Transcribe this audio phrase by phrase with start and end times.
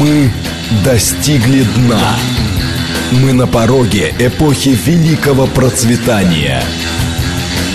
[0.00, 0.30] Мы
[0.82, 2.16] достигли дна.
[3.22, 6.62] Мы на пороге эпохи великого процветания.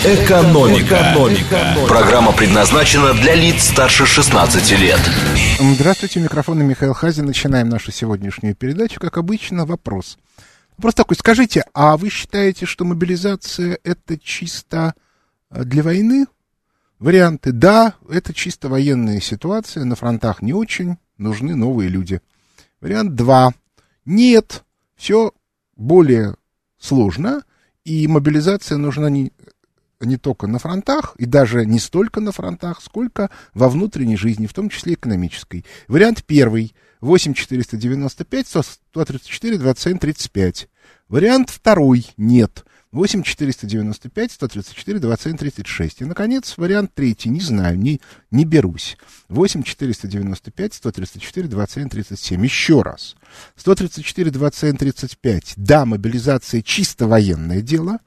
[0.03, 0.95] Экономика.
[0.95, 1.77] Экономика.
[1.87, 4.99] Программа предназначена для лиц старше 16 лет.
[5.59, 7.27] Здравствуйте, микрофон Михаил Хазин.
[7.27, 8.99] Начинаем нашу сегодняшнюю передачу.
[8.99, 10.17] Как обычно, вопрос.
[10.77, 14.95] Вопрос такой, скажите, а вы считаете, что мобилизация это чисто
[15.51, 16.25] э, для войны?
[16.97, 17.51] Варианты.
[17.51, 22.21] Да, это чисто военная ситуация, на фронтах не очень, нужны новые люди.
[22.81, 23.53] Вариант 2.
[24.05, 24.63] Нет,
[24.95, 25.33] все
[25.75, 26.35] более
[26.79, 27.43] сложно,
[27.83, 29.31] и мобилизация нужна не,
[29.99, 34.53] не только на фронтах, и даже не столько на фронтах, сколько во внутренней жизни, в
[34.53, 35.65] том числе экономической.
[35.87, 36.73] Вариант первый.
[37.01, 40.69] 8 495 134 27 35.
[41.07, 42.07] Вариант второй.
[42.17, 42.65] Нет.
[42.95, 46.01] 8 495 134 27 36.
[46.01, 47.29] И, наконец, вариант третий.
[47.29, 47.99] Не знаю, не,
[48.31, 48.97] не берусь.
[49.27, 52.43] 8 495 134 27 37.
[52.43, 53.17] Еще раз.
[53.57, 55.53] 134 27 35.
[55.57, 57.99] Да, мобилизация чисто военное дело.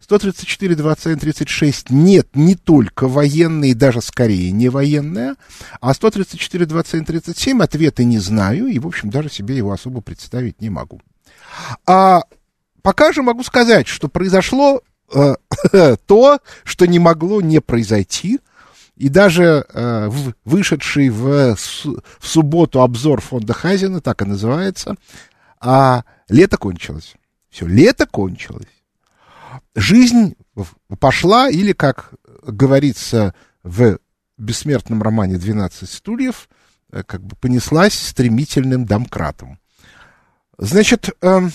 [0.00, 5.36] 134, 21, 36 нет, не только военные, даже скорее не военная.
[5.80, 10.60] А 134, 21, 37 ответа не знаю, и, в общем, даже себе его особо представить
[10.60, 11.00] не могу.
[11.86, 12.24] А
[12.84, 14.82] пока же могу сказать, что произошло
[15.12, 15.36] э,
[16.06, 18.38] то, что не могло не произойти.
[18.94, 24.96] И даже э, в, вышедший в, в субботу обзор фонда Хазина, так и называется,
[25.58, 27.14] а лето кончилось.
[27.50, 28.68] Все, лето кончилось.
[29.74, 30.36] Жизнь
[31.00, 33.98] пошла, или, как говорится в
[34.36, 36.50] бессмертном романе «12 стульев»,
[36.92, 39.58] э, как бы понеслась стремительным домкратом.
[40.58, 41.48] Значит, э,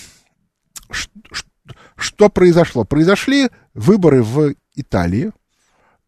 [1.96, 2.84] что произошло?
[2.84, 5.32] Произошли выборы в Италии.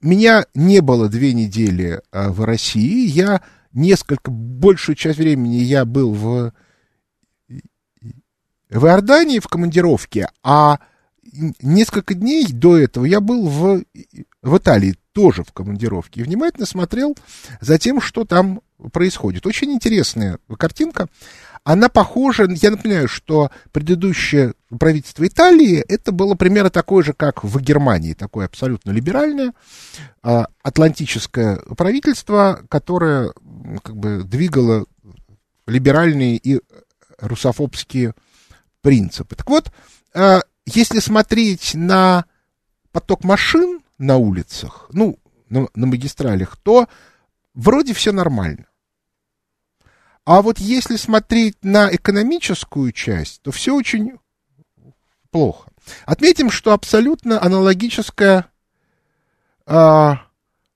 [0.00, 3.06] Меня не было две недели э, в России.
[3.06, 6.52] Я несколько, большую часть времени я был в,
[8.70, 10.80] в Иордании в командировке, а
[11.62, 13.84] несколько дней до этого я был в,
[14.42, 17.16] в Италии, тоже в командировке, и внимательно смотрел
[17.60, 18.60] за тем, что там
[18.92, 19.46] происходит.
[19.46, 21.08] Очень интересная картинка.
[21.64, 27.60] Она похожа, я напоминаю, что предыдущее правительство Италии, это было примерно такое же, как в
[27.60, 29.52] Германии, такое абсолютно либеральное,
[30.22, 33.32] а, атлантическое правительство, которое
[33.82, 34.86] как бы двигало
[35.68, 36.60] либеральные и
[37.18, 38.14] русофобские
[38.80, 39.36] принципы.
[39.36, 39.70] Так вот,
[40.14, 42.24] а, если смотреть на
[42.90, 45.16] поток машин на улицах, ну,
[45.48, 46.88] на, на магистралях, то
[47.54, 48.66] вроде все нормально.
[50.24, 54.18] А вот если смотреть на экономическую часть, то все очень
[55.30, 55.70] плохо.
[56.06, 58.46] Отметим, что абсолютно аналогическая,
[59.66, 60.22] а,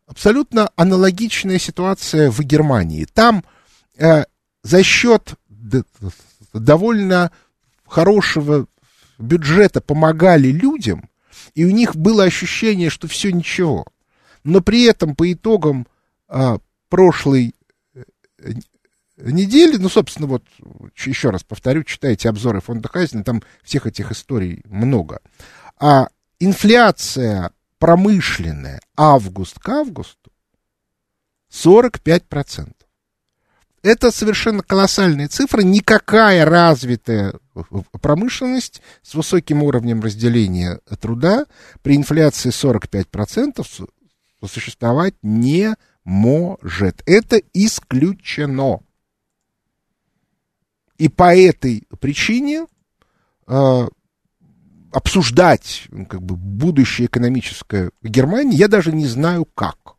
[0.06, 3.04] абсолютно аналогичная ситуация в Германии.
[3.04, 3.44] Там
[3.98, 4.24] а,
[4.64, 5.34] за счет
[6.52, 7.30] довольно
[7.86, 8.66] хорошего
[9.18, 11.08] бюджета помогали людям,
[11.54, 13.86] и у них было ощущение, что все ничего.
[14.42, 15.86] Но при этом по итогам
[16.28, 16.58] а,
[16.88, 17.54] прошлой
[17.94, 18.02] э,
[19.16, 20.44] недели, ну, собственно, вот
[20.96, 25.20] еще раз повторю, читайте обзоры фонда Хайзена, там всех этих историй много.
[25.78, 30.32] А инфляция промышленная август к августу
[31.52, 32.72] 45%.
[33.82, 35.62] Это совершенно колоссальные цифры.
[35.62, 37.34] Никакая развитая
[38.00, 41.46] промышленность с высоким уровнем разделения труда
[41.82, 43.64] при инфляции 45%
[44.44, 47.02] существовать не может.
[47.06, 48.80] Это исключено.
[50.98, 52.66] И по этой причине
[53.46, 53.88] э,
[54.92, 59.96] обсуждать ну, как бы, будущее экономическое Германии я даже не знаю как.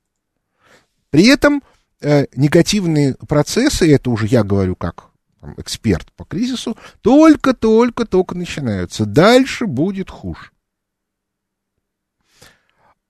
[1.10, 1.62] При этом
[2.02, 9.06] э, негативные процессы, это уже я говорю как там, эксперт по кризису, только-только-только начинаются.
[9.06, 10.52] Дальше будет хуже.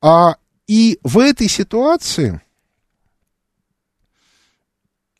[0.01, 0.35] А,
[0.67, 2.41] и в этой ситуации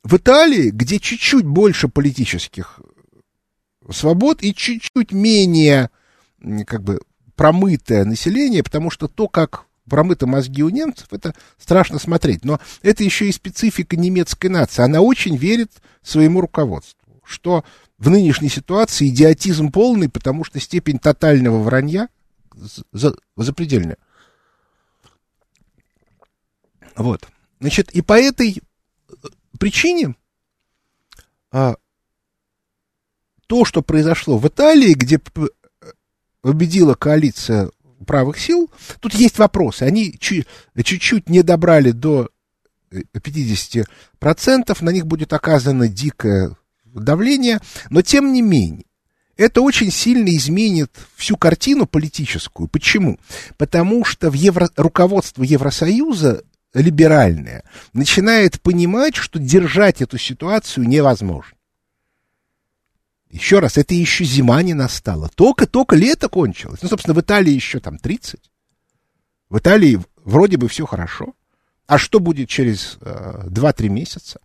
[0.07, 2.79] в Италии, где чуть-чуть больше политических
[3.91, 5.90] свобод и чуть-чуть менее
[6.66, 7.02] как бы
[7.35, 12.46] промытое население, потому что то, как промыты мозги у немцев, это страшно смотреть.
[12.46, 14.82] Но это еще и специфика немецкой нации.
[14.82, 17.66] Она очень верит своему руководству, что
[17.97, 22.08] в нынешней ситуации идиотизм полный, потому что степень тотального вранья
[22.93, 23.97] за, запредельная.
[26.96, 27.28] Вот.
[27.59, 28.61] Значит, и по этой
[29.59, 30.16] причине
[31.52, 31.76] а,
[33.47, 35.20] то, что произошло в Италии, где
[36.41, 37.72] победила коалиция
[38.05, 38.72] правых сил.
[38.99, 39.84] Тут есть вопросы.
[39.84, 42.29] Они чуть-чуть не добрали до
[42.91, 43.85] 50%,
[44.22, 46.55] э, на них будет оказано дикое
[46.85, 48.85] давления, но тем не менее,
[49.35, 52.67] это очень сильно изменит всю картину политическую.
[52.67, 53.20] Почему?
[53.58, 54.70] Потому что в евро...
[54.76, 61.58] руководство Евросоюза либеральное начинает понимать, что держать эту ситуацию невозможно.
[63.29, 65.29] Еще раз, это еще зима не настала.
[65.29, 66.81] Только-только лето кончилось.
[66.81, 68.52] Ну, собственно, в Италии еще там 30.
[69.49, 71.34] В Италии вроде бы все хорошо.
[71.87, 74.40] А что будет через э, 2-3 месяца?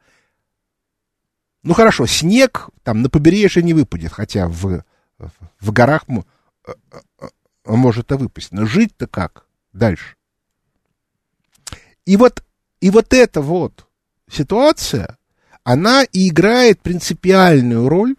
[1.63, 4.85] Ну хорошо, снег там на побережье не выпадет, хотя в,
[5.61, 6.23] в горах э,
[6.67, 6.73] э,
[7.21, 7.29] э,
[7.65, 8.53] может и выпасть.
[8.53, 10.17] Но жить-то как дальше?
[12.07, 12.43] И вот,
[12.81, 13.87] и вот эта вот
[14.31, 15.19] ситуация,
[15.65, 18.17] она и играет принципиальную роль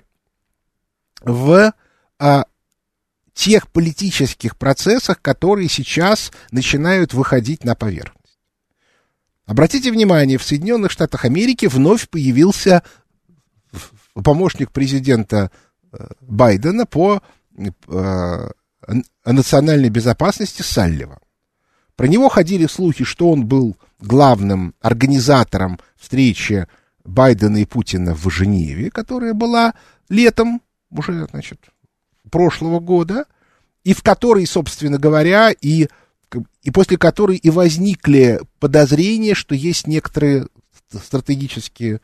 [1.21, 1.73] в
[2.19, 2.45] а,
[3.33, 8.39] тех политических процессах, которые сейчас начинают выходить на поверхность.
[9.45, 12.83] Обратите внимание, в Соединенных Штатах Америки вновь появился
[14.13, 15.51] помощник президента
[15.91, 17.21] э, Байдена по
[17.57, 18.49] э,
[19.25, 21.19] национальной безопасности Саллива.
[21.95, 26.67] Про него ходили слухи, что он был главным организатором встречи
[27.03, 29.73] Байдена и Путина в Женеве, которая была
[30.09, 31.59] летом уже, значит,
[32.29, 33.25] прошлого года,
[33.83, 35.87] и в которой, собственно говоря, и,
[36.61, 40.47] и после которой и возникли подозрения, что есть некоторые
[40.89, 42.01] стратегические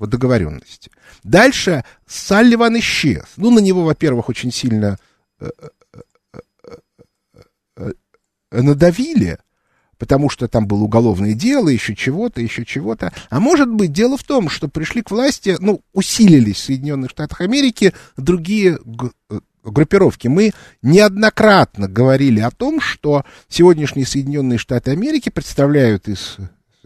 [0.00, 0.90] договоренности.
[1.22, 3.24] Дальше Салливан исчез.
[3.36, 4.98] Ну, на него, во-первых, очень сильно
[5.38, 5.48] э,
[8.52, 9.38] надавили,
[9.98, 13.12] потому что там было уголовное дело, еще чего-то, еще чего-то.
[13.30, 17.40] А может быть, дело в том, что пришли к власти, ну, усилились в Соединенных Штатах
[17.40, 18.78] Америки другие
[19.64, 20.28] группировки.
[20.28, 20.52] Мы
[20.82, 26.36] неоднократно говорили о том, что сегодняшние Соединенные Штаты Америки представляют из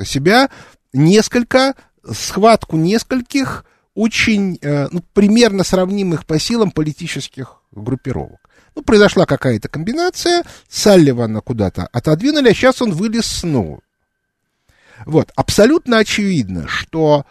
[0.04, 0.50] себя
[0.92, 1.74] несколько,
[2.10, 3.64] схватку нескольких
[3.94, 8.40] очень, э, ну, примерно сравнимых по силам политических группировок.
[8.76, 13.80] Ну, произошла какая-то комбинация, Салливана куда-то отодвинули, а сейчас он вылез снова.
[15.06, 17.24] Вот, абсолютно очевидно, что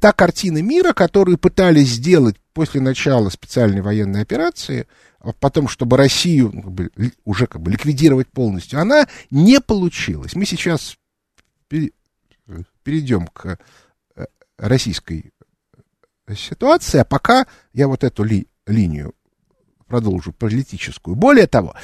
[0.00, 4.86] та картина мира, которую пытались сделать после начала специальной военной операции,
[5.18, 6.90] а потом, чтобы Россию ну, как бы,
[7.24, 10.36] уже как бы ликвидировать полностью, она не получилась.
[10.36, 10.96] Мы сейчас
[12.84, 13.58] перейдем к
[14.16, 14.26] э,
[14.58, 15.32] российской
[16.36, 19.14] ситуации, а пока я вот эту ли, линию
[19.92, 21.16] продолжу, политическую.
[21.16, 21.74] Более того,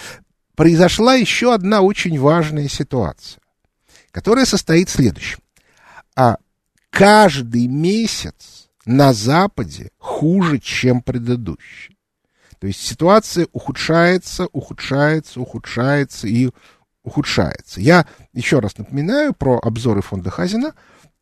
[0.57, 3.43] произошла еще одна очень важная ситуация,
[4.13, 5.41] которая состоит в следующем.
[6.17, 6.39] А
[6.89, 11.99] каждый месяц на Западе хуже, чем предыдущий.
[12.59, 16.49] То есть ситуация ухудшается, ухудшается, ухудшается и
[17.05, 17.83] ухудшается.
[17.83, 20.73] Я еще раз напоминаю про обзоры фонда Хазина.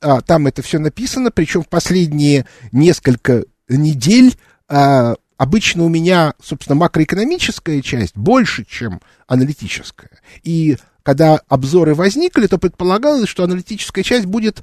[0.00, 4.36] А, там это все написано, причем в последние несколько недель
[4.68, 10.10] а, обычно у меня, собственно, макроэкономическая часть больше, чем аналитическая.
[10.42, 14.62] И когда обзоры возникли, то предполагалось, что аналитическая часть будет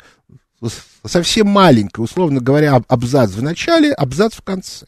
[1.06, 4.86] совсем маленькая, условно говоря, абзац в начале, абзац в конце.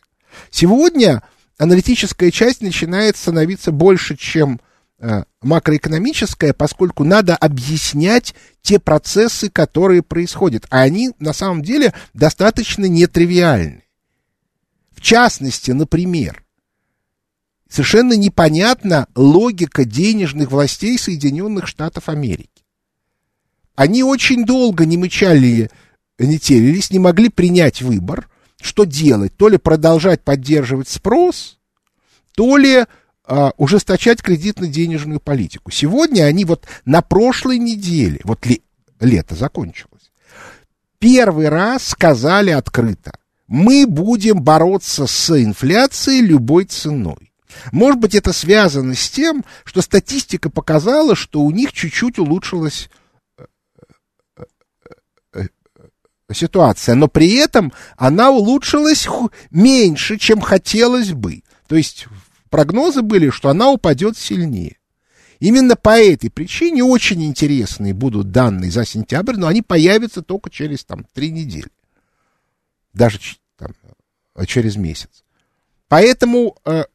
[0.49, 1.23] Сегодня
[1.57, 4.59] аналитическая часть начинает становиться больше, чем
[4.99, 10.65] э, макроэкономическая, поскольку надо объяснять те процессы, которые происходят.
[10.69, 13.84] А они на самом деле достаточно нетривиальны.
[15.05, 16.43] Частности, например,
[17.69, 22.65] совершенно непонятна логика денежных властей Соединенных Штатов Америки.
[23.75, 25.69] Они очень долго не мычали,
[26.17, 28.27] не телились, не могли принять выбор,
[28.59, 31.59] что делать, то ли продолжать поддерживать спрос,
[32.33, 32.85] то ли
[33.25, 35.69] а, ужесточать кредитно-денежную политику.
[35.69, 38.63] Сегодня они вот на прошлой неделе, вот ли,
[38.99, 40.11] лето закончилось,
[40.97, 47.31] первый раз сказали открыто, мы будем бороться с инфляцией любой ценой.
[47.71, 52.89] Может быть, это связано с тем, что статистика показала, что у них чуть-чуть улучшилась
[53.37, 53.45] э,
[54.37, 54.43] э,
[55.35, 55.47] э,
[56.33, 59.07] ситуация, но при этом она улучшилась
[59.51, 61.43] меньше, чем хотелось бы.
[61.67, 62.07] То есть
[62.49, 64.77] прогнозы были, что она упадет сильнее.
[65.39, 70.83] Именно по этой причине очень интересные будут данные за сентябрь, но они появятся только через
[70.83, 71.69] там, три недели
[72.95, 73.19] даже
[73.57, 73.73] там,
[74.47, 75.23] через месяц.
[75.87, 76.85] Поэтому, э,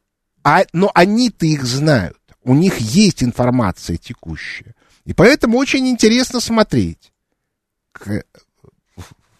[0.43, 4.75] а, но они-то их знают, у них есть информация текущая.
[5.05, 7.11] И поэтому очень интересно смотреть,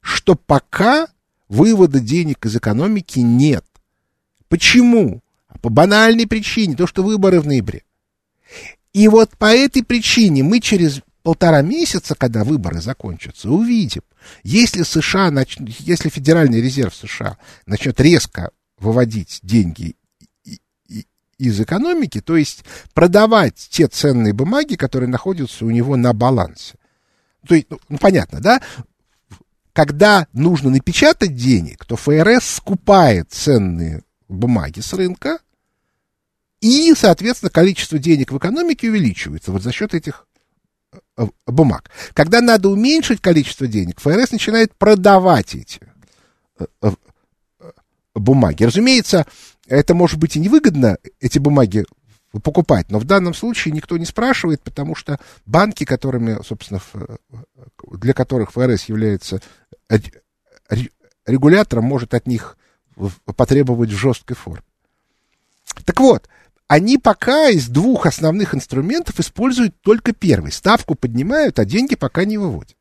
[0.00, 1.08] что пока
[1.48, 3.64] вывода денег из экономики нет.
[4.48, 5.22] Почему?
[5.60, 7.82] По банальной причине, то, что выборы в ноябре.
[8.92, 14.02] И вот по этой причине мы через полтора месяца, когда выборы закончатся, увидим,
[14.42, 15.56] если США, нач...
[15.58, 19.96] если Федеральный резерв США начнет резко выводить деньги
[21.38, 26.74] из экономики, то есть продавать те ценные бумаги, которые находятся у него на балансе.
[27.46, 28.60] То есть, ну, ну понятно, да?
[29.72, 35.38] Когда нужно напечатать денег, то ФРС скупает ценные бумаги с рынка,
[36.60, 40.26] и, соответственно, количество денег в экономике увеличивается вот за счет этих
[41.16, 41.90] Э, бумаг.
[42.14, 45.80] Когда надо уменьшить количество денег, ФРС начинает продавать эти
[46.58, 46.90] э, э,
[48.14, 48.64] бумаги.
[48.64, 49.26] Разумеется,
[49.68, 51.84] это может быть и невыгодно, эти бумаги
[52.42, 56.80] покупать, но в данном случае никто не спрашивает, потому что банки, которыми, собственно,
[57.90, 59.40] для которых ФРС является
[61.26, 62.56] регулятором, может от них
[63.24, 64.64] потребовать в жесткой форме.
[65.84, 66.28] Так вот,
[66.68, 70.52] они пока из двух основных инструментов используют только первый.
[70.52, 72.76] Ставку поднимают, а деньги пока не выводят.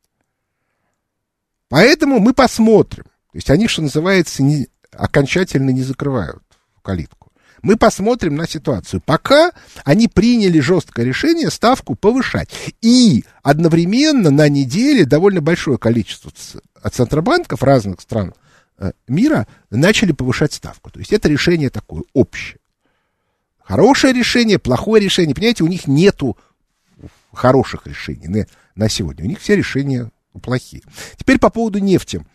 [1.69, 3.03] Поэтому мы посмотрим.
[3.03, 6.43] То есть они, что называется, не, окончательно не закрывают
[6.81, 7.31] калитку.
[7.61, 9.01] Мы посмотрим на ситуацию.
[9.05, 9.51] Пока
[9.83, 12.49] они приняли жесткое решение ставку повышать.
[12.81, 16.31] И одновременно на неделе довольно большое количество
[16.89, 18.33] центробанков разных стран
[19.07, 20.89] мира начали повышать ставку.
[20.89, 22.59] То есть это решение такое общее.
[23.59, 25.36] Хорошее решение, плохое решение.
[25.36, 26.38] Понимаете, у них нету
[27.33, 28.45] хороших решений на,
[28.75, 29.25] на сегодня.
[29.25, 30.81] У них все решения плохие.
[31.17, 32.25] Теперь по поводу нефти.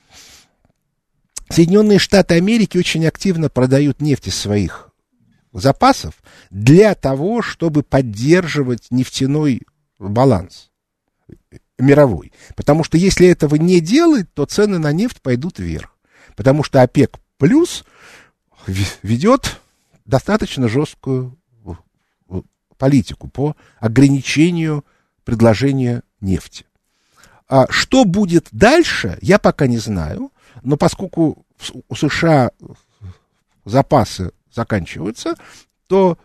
[1.49, 4.91] Соединенные Штаты Америки очень активно продают нефть из своих
[5.53, 6.15] запасов
[6.51, 9.63] для того, чтобы поддерживать нефтяной
[9.99, 10.71] баланс
[11.79, 12.33] мировой.
[12.57, 15.94] Потому что если этого не делать, то цены на нефть пойдут вверх.
[16.37, 17.85] Потому что ОПЕК плюс
[18.67, 19.61] ведет
[20.05, 21.39] достаточно жесткую
[22.77, 24.85] политику по ограничению
[25.25, 26.67] предложения нефти.
[27.49, 31.47] А что будет дальше, я пока не знаю, но поскольку
[31.89, 32.51] у США
[33.65, 35.35] запасы заканчиваются,
[35.87, 36.19] то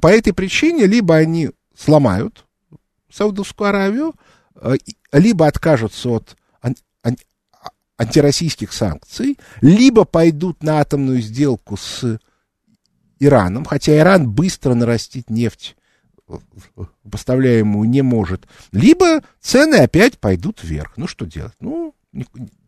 [0.00, 2.46] по этой причине либо они сломают
[3.10, 4.14] Саудовскую Аравию,
[4.54, 4.76] э,
[5.12, 6.36] либо откажутся от
[8.02, 12.18] антироссийских санкций, либо пойдут на атомную сделку с
[13.18, 15.76] Ираном, хотя Иран быстро нарастить нефть
[17.10, 20.94] поставляемую не может, либо цены опять пойдут вверх.
[20.96, 21.54] Ну, что делать?
[21.60, 21.94] Ну,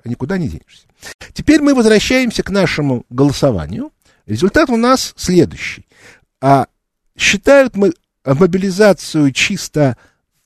[0.04, 0.86] никуда не денешься.
[1.32, 3.92] Теперь мы возвращаемся к нашему голосованию.
[4.26, 5.86] Результат у нас следующий.
[6.40, 6.66] А,
[7.16, 7.92] считают мы
[8.24, 9.96] мобилизацию чисто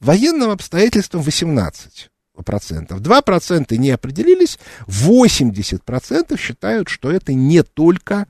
[0.01, 2.09] военным обстоятельством 18%.
[2.43, 8.27] 2% не определились, 80% считают, что это не только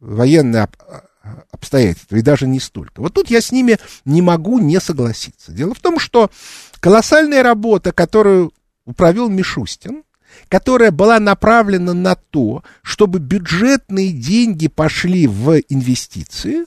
[0.00, 0.68] военные
[1.50, 3.00] обстоятельства, и даже не столько.
[3.00, 5.52] Вот тут я с ними не могу не согласиться.
[5.52, 6.30] Дело в том, что
[6.80, 8.52] колоссальная работа, которую
[8.96, 10.04] провел Мишустин,
[10.48, 16.66] которая была направлена на то, чтобы бюджетные деньги пошли в инвестиции,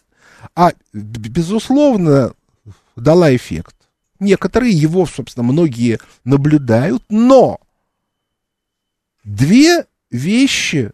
[0.55, 2.33] а, безусловно,
[2.95, 3.75] дала эффект.
[4.23, 7.59] Некоторые, его, собственно, многие наблюдают, но
[9.23, 10.91] две вещи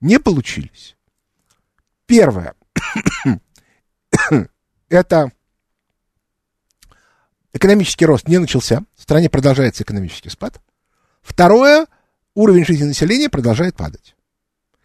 [0.00, 0.96] не получились.
[2.06, 2.54] Первое.
[4.88, 5.32] Это
[7.52, 10.60] экономический рост не начался, в стране продолжается экономический спад.
[11.22, 11.86] Второе,
[12.34, 14.14] уровень жизни населения продолжает падать.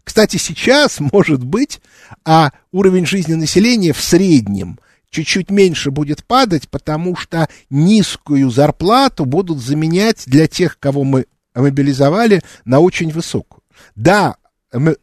[0.04, 1.80] Кстати, сейчас, может быть,
[2.24, 4.78] а уровень жизни населения в среднем
[5.10, 12.42] чуть-чуть меньше будет падать, потому что низкую зарплату будут заменять для тех, кого мы мобилизовали,
[12.64, 13.62] на очень высокую.
[13.94, 14.36] Да,
[14.72, 14.96] мы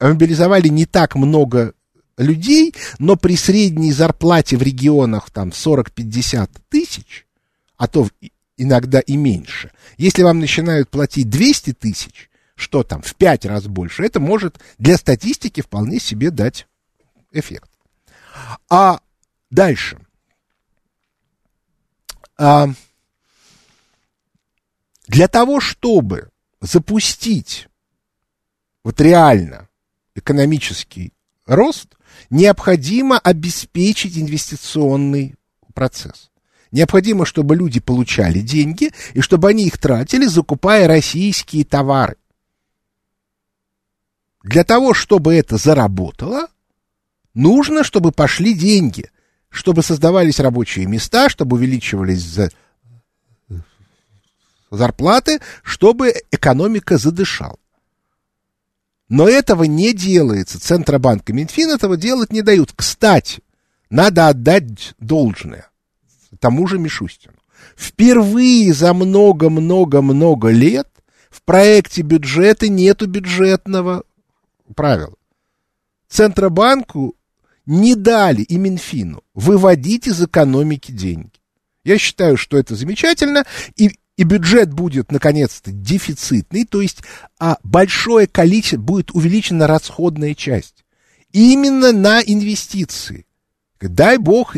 [0.00, 1.74] мобилизовали не так много
[2.16, 7.26] людей, но при средней зарплате в регионах там 40-50 тысяч,
[7.76, 8.08] а то
[8.56, 14.04] иногда и меньше, если вам начинают платить 200 тысяч, что там, в пять раз больше,
[14.04, 16.66] это может для статистики вполне себе дать
[17.32, 17.70] эффект.
[18.68, 19.00] А
[19.50, 19.98] дальше.
[22.38, 22.68] А,
[25.06, 26.30] для того, чтобы
[26.60, 27.68] запустить
[28.84, 29.68] вот реально
[30.14, 31.12] экономический
[31.46, 31.96] рост,
[32.30, 35.34] необходимо обеспечить инвестиционный
[35.74, 36.30] процесс.
[36.70, 42.16] Необходимо, чтобы люди получали деньги и чтобы они их тратили, закупая российские товары.
[44.42, 46.48] Для того, чтобы это заработало,
[47.34, 49.10] нужно, чтобы пошли деньги,
[49.50, 52.50] чтобы создавались рабочие места, чтобы увеличивались за...
[54.70, 57.58] зарплаты, чтобы экономика задышала.
[59.08, 60.60] Но этого не делается.
[60.60, 62.72] Центробанк и Минфин этого делать не дают.
[62.74, 63.42] Кстати,
[63.90, 65.70] надо отдать должное
[66.40, 67.34] тому же Мишустину.
[67.76, 70.88] Впервые за много-много-много лет
[71.30, 74.02] в проекте бюджета нету бюджетного
[74.74, 75.14] правило.
[76.08, 77.14] Центробанку
[77.70, 81.30] не дали и Минфину выводить из экономики деньги.
[81.84, 83.44] Я считаю, что это замечательно,
[83.76, 86.98] и, и бюджет будет, наконец-то, дефицитный, то есть
[87.38, 90.84] а, большое количество, будет увеличена расходная часть.
[91.30, 93.24] Именно на инвестиции.
[93.80, 94.56] Дай бог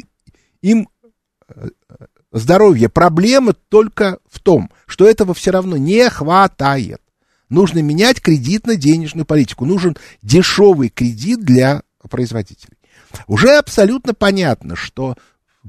[0.62, 0.88] им
[1.48, 1.68] э,
[2.32, 2.88] здоровье.
[2.88, 7.02] Проблема только в том, что этого все равно не хватает.
[7.50, 9.66] Нужно менять кредитно-денежную политику.
[9.66, 12.78] Нужен дешевый кредит для производителей.
[13.26, 15.16] Уже абсолютно понятно, что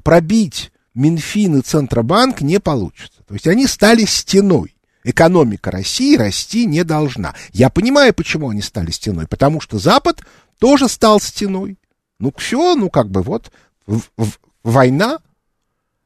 [0.02, 3.22] пробить Минфин и Центробанк не получится.
[3.26, 4.76] То есть они стали стеной.
[5.02, 7.34] Экономика России расти не должна.
[7.52, 9.26] Я понимаю, почему они стали стеной.
[9.26, 10.22] Потому что Запад
[10.58, 11.78] тоже стал стеной.
[12.18, 13.52] Ну, все, ну, как бы вот
[13.86, 15.18] в, в, война.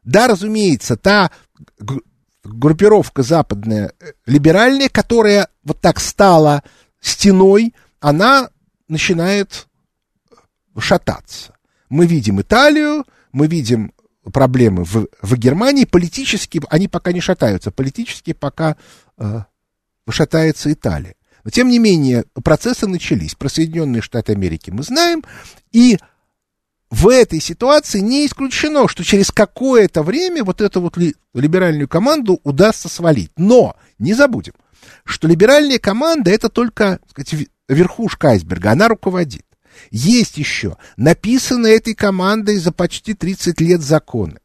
[0.02, 1.30] Да, разумеется, та
[2.42, 6.62] группировка западная, э, либеральная, которая вот так стала
[7.00, 8.50] стеной, она
[8.88, 9.67] начинает
[10.78, 11.54] шататься.
[11.88, 13.92] Мы видим Италию, мы видим
[14.32, 18.76] проблемы в, в Германии, политически они пока не шатаются, политически пока
[19.16, 19.42] э,
[20.10, 21.14] шатается Италия.
[21.44, 23.34] Но, тем не менее, процессы начались.
[23.34, 25.24] Про Соединенные Штаты Америки мы знаем,
[25.72, 25.98] и
[26.90, 32.40] в этой ситуации не исключено, что через какое-то время вот эту вот ли, либеральную команду
[32.44, 33.30] удастся свалить.
[33.36, 34.54] Но не забудем,
[35.04, 39.44] что либеральная команда это только сказать, верхушка айсберга, она руководит.
[39.90, 44.38] Есть еще написанные этой командой за почти 30 лет законы.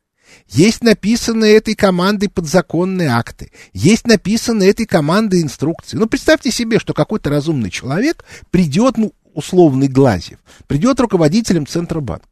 [0.48, 3.52] Есть написанные этой командой подзаконные акты.
[3.72, 5.98] Есть написанные этой командой инструкции.
[5.98, 12.28] Ну, представьте себе, что какой-то разумный человек придет, ну, условный Глазев, придет руководителем Центробанка.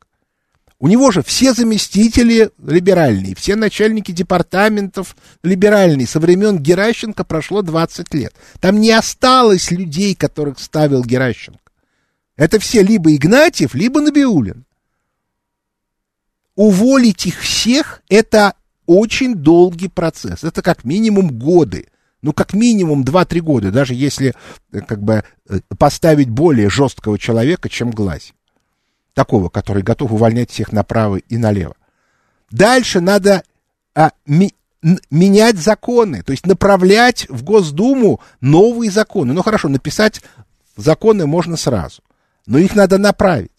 [0.82, 6.08] У него же все заместители либеральные, все начальники департаментов либеральные.
[6.08, 8.34] Со времен Геращенко прошло 20 лет.
[8.60, 11.61] Там не осталось людей, которых ставил Геращенко.
[12.42, 14.66] Это все либо Игнатьев, либо Набиулин.
[16.56, 18.56] Уволить их всех– это
[18.88, 20.44] очень долгий процесс.
[20.44, 21.90] Это как минимум годы.
[22.24, 24.34] Ну, как минимум 2-3 года, даже если
[24.72, 28.34] э, как бы э, поставить более жесткого человека, чем Глазь
[29.14, 31.76] такого, который готов увольнять всех направо и налево.
[32.50, 33.44] Дальше надо
[33.94, 34.56] а, ми,
[35.12, 39.32] менять законы, то есть направлять в Госдуму новые законы.
[39.34, 40.24] Ну хорошо, написать
[40.76, 42.02] законы можно сразу,
[42.46, 43.52] но их надо направить.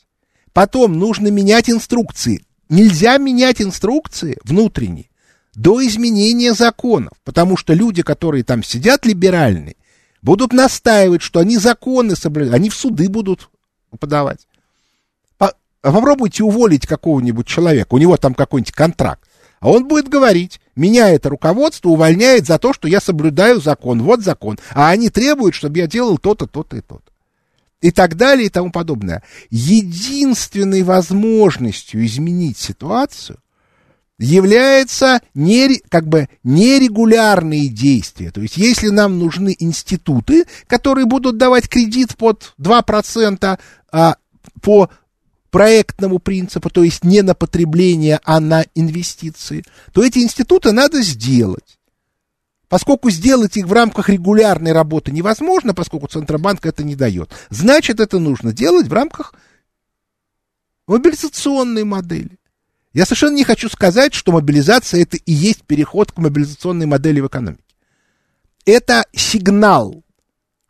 [0.53, 2.45] Потом нужно менять инструкции.
[2.69, 5.07] Нельзя менять инструкции внутренние
[5.55, 9.77] до изменения законов, потому что люди, которые там сидят либеральные,
[10.23, 13.51] будут настаивать, что они законы соблюдают, они в суды будут
[13.99, 14.47] подавать.
[15.39, 15.53] А
[15.93, 19.29] попробуйте уволить какого-нибудь человека, у него там какой-нибудь контракт.
[19.61, 24.21] А он будет говорить, меня это руководство увольняет за то, что я соблюдаю закон, вот
[24.21, 24.59] закон.
[24.75, 27.12] А они требуют, чтобы я делал то-то, то-то и то-то.
[27.83, 29.23] И так далее и тому подобное.
[29.51, 33.39] Единственной возможностью изменить ситуацию
[34.19, 38.31] является не, как бы нерегулярные действия.
[38.31, 43.59] То есть, если нам нужны институты, которые будут давать кредит под 2%
[43.91, 44.17] а,
[44.63, 44.89] по
[45.51, 51.79] проектному принципу, то есть не на потребление, а на инвестиции, то эти институты надо сделать.
[52.73, 58.19] Поскольку сделать их в рамках регулярной работы невозможно, поскольку Центробанк это не дает, значит, это
[58.19, 59.35] нужно делать в рамках
[60.87, 62.39] мобилизационной модели.
[62.95, 67.27] Я совершенно не хочу сказать, что мобилизация это и есть переход к мобилизационной модели в
[67.27, 67.63] экономике.
[68.65, 70.03] Это сигнал,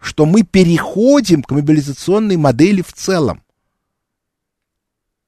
[0.01, 3.45] что мы переходим к мобилизационной модели в целом.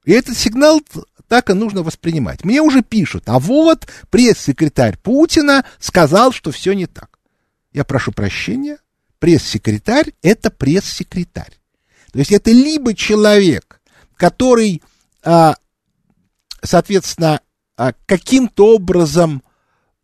[0.03, 0.81] И этот сигнал
[1.27, 2.43] так и нужно воспринимать.
[2.43, 7.19] Мне уже пишут, а вот пресс-секретарь Путина сказал, что все не так.
[7.73, 8.77] Я прошу прощения,
[9.19, 11.59] пресс-секретарь— это пресс-секретарь.
[12.11, 13.81] То есть это либо человек,
[14.15, 14.81] который,
[15.23, 15.55] а,
[16.63, 17.41] соответственно,
[17.75, 19.43] а, каким-то образом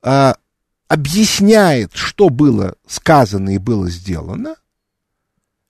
[0.01, 0.36] а,
[0.88, 4.55] объясняет, что было сказано и было сделано,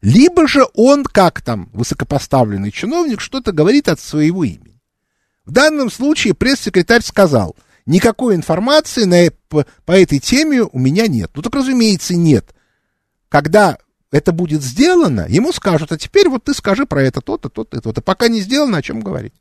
[0.01, 4.80] либо же он, как там высокопоставленный чиновник, что-то говорит от своего имени.
[5.51, 11.29] В данном случае пресс-секретарь сказал, никакой информации на, по, по этой теме у меня нет.
[11.35, 12.55] Ну так, разумеется, нет.
[13.27, 13.77] Когда
[14.11, 18.01] это будет сделано, ему скажут, а теперь вот ты скажи про это, то-то, то-то, то-то.
[18.01, 19.33] Пока не сделано, о чем говорить.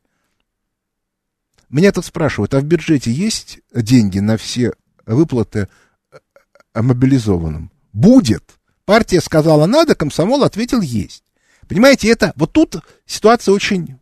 [1.69, 4.73] Меня тут спрашивают, а в бюджете есть деньги на все
[5.07, 5.69] выплаты
[6.11, 7.71] э, мобилизованным?
[7.93, 8.43] Будет.
[8.85, 11.23] Партия сказала надо, комсомол ответил есть.
[11.69, 14.01] Понимаете, это вот тут ситуация очень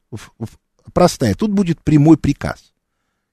[0.98, 1.36] простая.
[1.36, 2.72] Тут будет прямой приказ.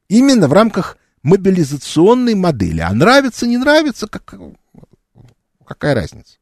[0.08, 2.82] Именно в рамках мобилизационной модели.
[2.82, 4.36] А нравится, не нравится, как,
[5.66, 6.36] какая разница?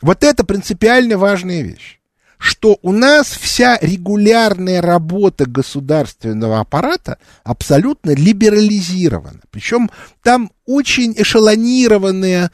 [0.00, 2.00] Вот это принципиально важная вещь.
[2.38, 9.42] Что у нас вся регулярная работа государственного аппарата абсолютно либерализирована.
[9.52, 9.92] Причем
[10.24, 12.50] там очень эшелонированная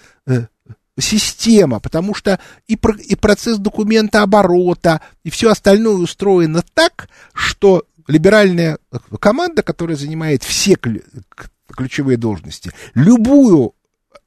[1.01, 7.85] система, потому что и, про, и процесс документа оборота, и все остальное устроено так, что
[8.07, 8.79] либеральная
[9.21, 10.77] команда, которая занимает все
[11.69, 13.75] ключевые должности, любую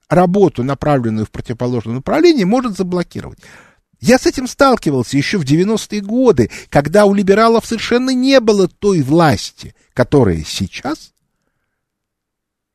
[0.09, 3.39] работу, направленную в противоположном направлении, может заблокировать.
[3.99, 9.01] Я с этим сталкивался еще в 90-е годы, когда у либералов совершенно не было той
[9.01, 11.13] власти, которая сейчас.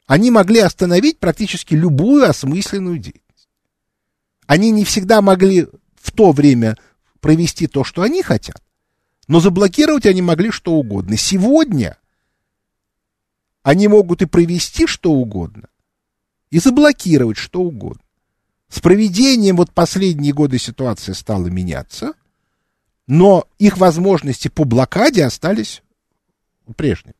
[0.06, 3.25] Они могли остановить практически любую осмысленную деятельность.
[4.46, 6.76] Они не всегда могли в то время
[7.20, 8.62] провести то, что они хотят,
[9.26, 11.16] но заблокировать они могли что угодно.
[11.16, 11.98] Сегодня
[13.62, 15.68] они могут и провести что угодно,
[16.50, 18.02] и заблокировать что угодно.
[18.68, 22.12] С проведением вот последние годы ситуация стала меняться,
[23.06, 25.82] но их возможности по блокаде остались
[26.76, 27.14] прежними.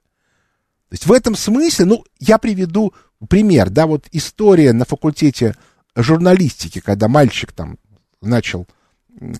[0.88, 2.94] То есть в этом смысле, ну, я приведу
[3.28, 5.56] пример, да, вот история на факультете
[5.96, 7.78] журналистики, когда мальчик там
[8.20, 8.66] начал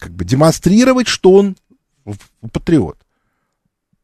[0.01, 1.57] как бы демонстрировать, что он
[2.53, 2.99] патриот.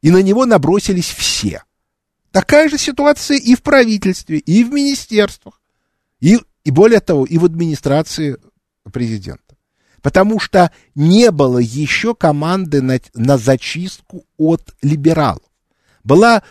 [0.03, 1.63] И на него набросились все.
[2.31, 5.61] Такая же ситуация и в правительстве, и в министерствах,
[6.21, 8.39] и, и более того, и в администрации
[8.93, 9.57] президента.
[10.01, 15.43] Потому что не было еще команды на, на зачистку от либералов.
[16.03, 16.43] Была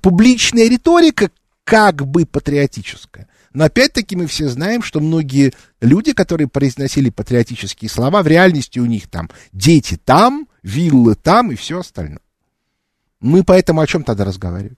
[0.00, 1.30] публичная риторика
[1.64, 3.28] как бы патриотическая.
[3.52, 8.86] Но опять-таки мы все знаем, что многие люди, которые произносили патриотические слова, в реальности у
[8.86, 12.20] них там дети там, виллы там и все остальное.
[13.20, 14.76] Мы поэтому о чем тогда разговариваем?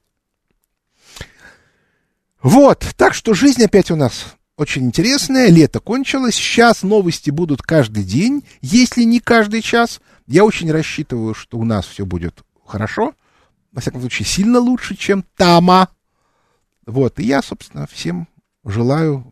[2.41, 8.03] Вот, так что жизнь опять у нас очень интересная, лето кончилось, сейчас новости будут каждый
[8.03, 10.01] день, если не каждый час.
[10.27, 13.13] Я очень рассчитываю, что у нас все будет хорошо,
[13.71, 15.89] во всяком случае, сильно лучше, чем Тама.
[16.85, 18.27] Вот, и я, собственно, всем
[18.63, 19.31] желаю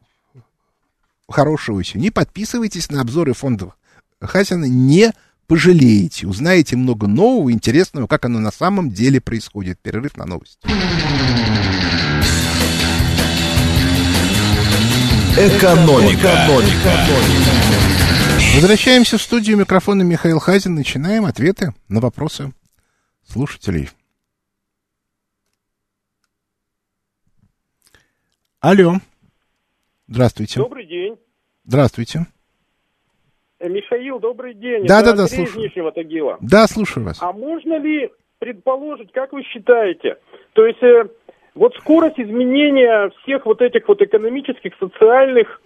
[1.30, 2.10] хорошего осени.
[2.10, 3.78] Подписывайтесь на обзоры фондов
[4.20, 5.14] Хазина, не
[5.48, 6.28] пожалеете.
[6.28, 9.80] Узнаете много нового, интересного, как оно на самом деле происходит.
[9.80, 10.60] Перерыв на новости.
[15.38, 16.46] Экономика.
[16.46, 16.92] Экономика.
[18.56, 20.76] Возвращаемся в студию микрофона Михаил Хазин.
[20.76, 22.54] Начинаем ответы на вопросы
[23.28, 23.90] слушателей.
[28.60, 29.00] Алло.
[30.12, 30.60] Здравствуйте.
[30.60, 31.16] Добрый день.
[31.64, 32.20] Здравствуйте.
[33.60, 34.86] Э, Михаил, добрый день.
[34.86, 35.64] Да, Это да, да, Андрей слушаю.
[35.64, 36.38] из Нижнего Тагила.
[36.42, 37.20] Да, слушаю вас.
[37.22, 40.18] А можно ли предположить, как вы считаете,
[40.52, 41.06] то есть э,
[41.56, 45.62] вот скорость изменения всех вот этих вот экономических, социальных,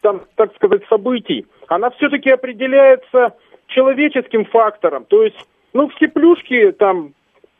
[0.00, 3.34] там, так сказать, событий, она все-таки определяется
[3.66, 5.06] человеческим фактором.
[5.06, 7.14] То есть, ну, все плюшки там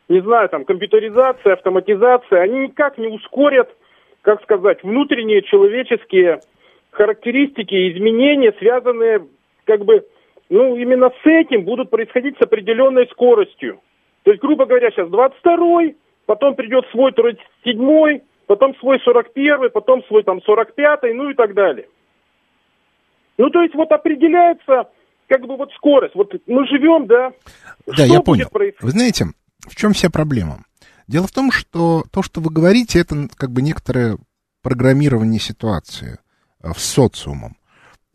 [0.07, 3.75] не знаю, там, компьютеризация, автоматизация, они никак не ускорят,
[4.23, 6.39] как сказать, внутренние человеческие
[6.91, 9.27] характеристики изменения, связанные,
[9.65, 10.05] как бы,
[10.49, 13.81] ну, именно с этим будут происходить с определенной скоростью.
[14.23, 20.23] То есть, грубо говоря, сейчас 22-й, потом придет свой 37-й, потом свой 41-й, потом свой
[20.23, 21.87] там 45-й, ну и так далее.
[23.37, 24.89] Ну, то есть вот определяется
[25.27, 26.15] как бы вот скорость.
[26.15, 27.33] Вот мы живем, да?
[27.87, 28.47] Да, что я понял.
[28.53, 29.25] Вы знаете,
[29.67, 30.59] в чем вся проблема?
[31.13, 34.17] Дело в том, что то, что вы говорите, это как бы некоторое
[34.63, 36.17] программирование ситуации
[36.59, 37.55] э, в социумом.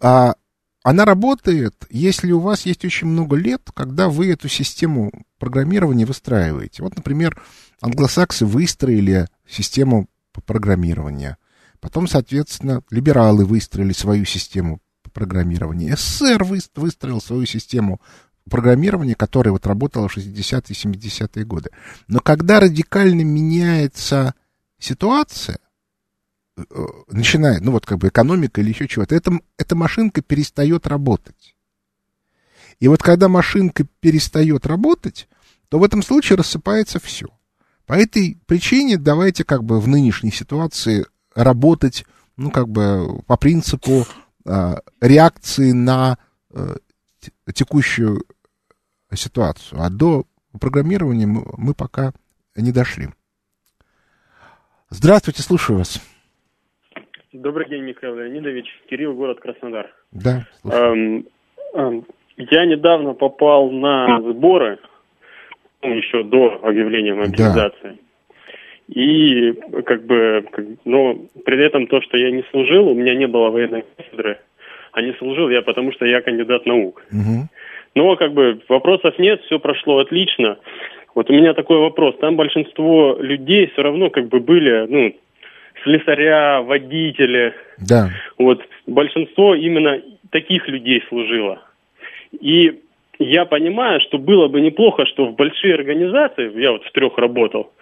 [0.00, 0.34] А
[0.82, 6.82] она работает, если у вас есть очень много лет, когда вы эту систему программирования выстраиваете.
[6.82, 7.40] Вот, например,
[7.80, 10.08] англосаксы выстроили систему
[10.44, 11.38] программирования.
[11.78, 14.80] Потом, соответственно, либералы выстроили свою систему
[15.12, 15.94] программирования.
[15.94, 16.42] СССР
[16.74, 18.00] выстроил свою систему
[18.48, 21.70] программирования, которая вот работала в 60-е и 70-е годы.
[22.08, 24.34] Но когда радикально меняется
[24.78, 25.58] ситуация,
[26.56, 26.62] э,
[27.08, 31.54] начинает, ну вот как бы экономика или еще чего-то, эта, эта машинка перестает работать.
[32.80, 35.28] И вот когда машинка перестает работать,
[35.68, 37.26] то в этом случае рассыпается все.
[37.86, 42.04] По этой причине давайте как бы в нынешней ситуации работать,
[42.36, 44.06] ну как бы по принципу
[44.44, 46.18] э, реакции на
[46.50, 46.76] э,
[47.54, 48.24] текущую
[49.14, 49.80] ситуацию.
[49.80, 50.24] А до
[50.60, 52.12] программирования мы, пока
[52.56, 53.08] не дошли.
[54.90, 56.00] Здравствуйте, слушаю вас.
[57.32, 58.66] Добрый день, Михаил Леонидович.
[58.88, 59.94] Кирилл, город Краснодар.
[60.12, 60.46] Да.
[60.64, 61.26] Эм,
[61.74, 64.78] эм, я недавно попал на сборы,
[65.82, 67.72] ну, еще до объявления мобилизации.
[67.82, 67.96] Да.
[68.88, 69.52] И
[69.84, 70.46] как бы,
[70.86, 74.38] но при этом то, что я не служил, у меня не было военной кафедры,
[74.92, 77.04] а не служил я, потому что я кандидат наук.
[77.12, 77.48] Угу.
[77.94, 80.58] Но как бы вопросов нет, все прошло отлично.
[81.14, 82.16] Вот у меня такой вопрос.
[82.20, 85.16] Там большинство людей все равно как бы были, ну,
[85.82, 87.54] слесаря, водители.
[87.78, 88.10] Да.
[88.38, 91.60] Вот большинство именно таких людей служило.
[92.40, 92.80] И
[93.18, 97.72] я понимаю, что было бы неплохо, что в большие организации, я вот в трех работал,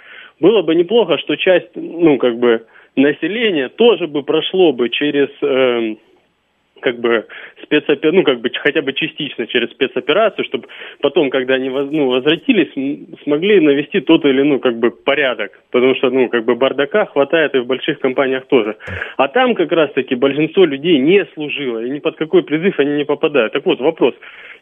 [0.40, 5.96] было бы неплохо, что часть, ну, как бы, населения тоже бы прошло бы через э,
[6.80, 7.26] как бы
[7.62, 8.12] спецопер...
[8.12, 10.68] ну, как бы хотя бы частично через спецоперацию, чтобы
[11.00, 12.72] потом, когда они ну, возвратились,
[13.24, 15.52] смогли навести тот или ну, как бы порядок.
[15.70, 18.76] Потому что, ну, как бы бардака хватает и в больших компаниях тоже.
[19.16, 23.04] А там как раз-таки большинство людей не служило, и ни под какой призыв они не
[23.04, 23.52] попадают.
[23.52, 24.14] Так вот, вопрос.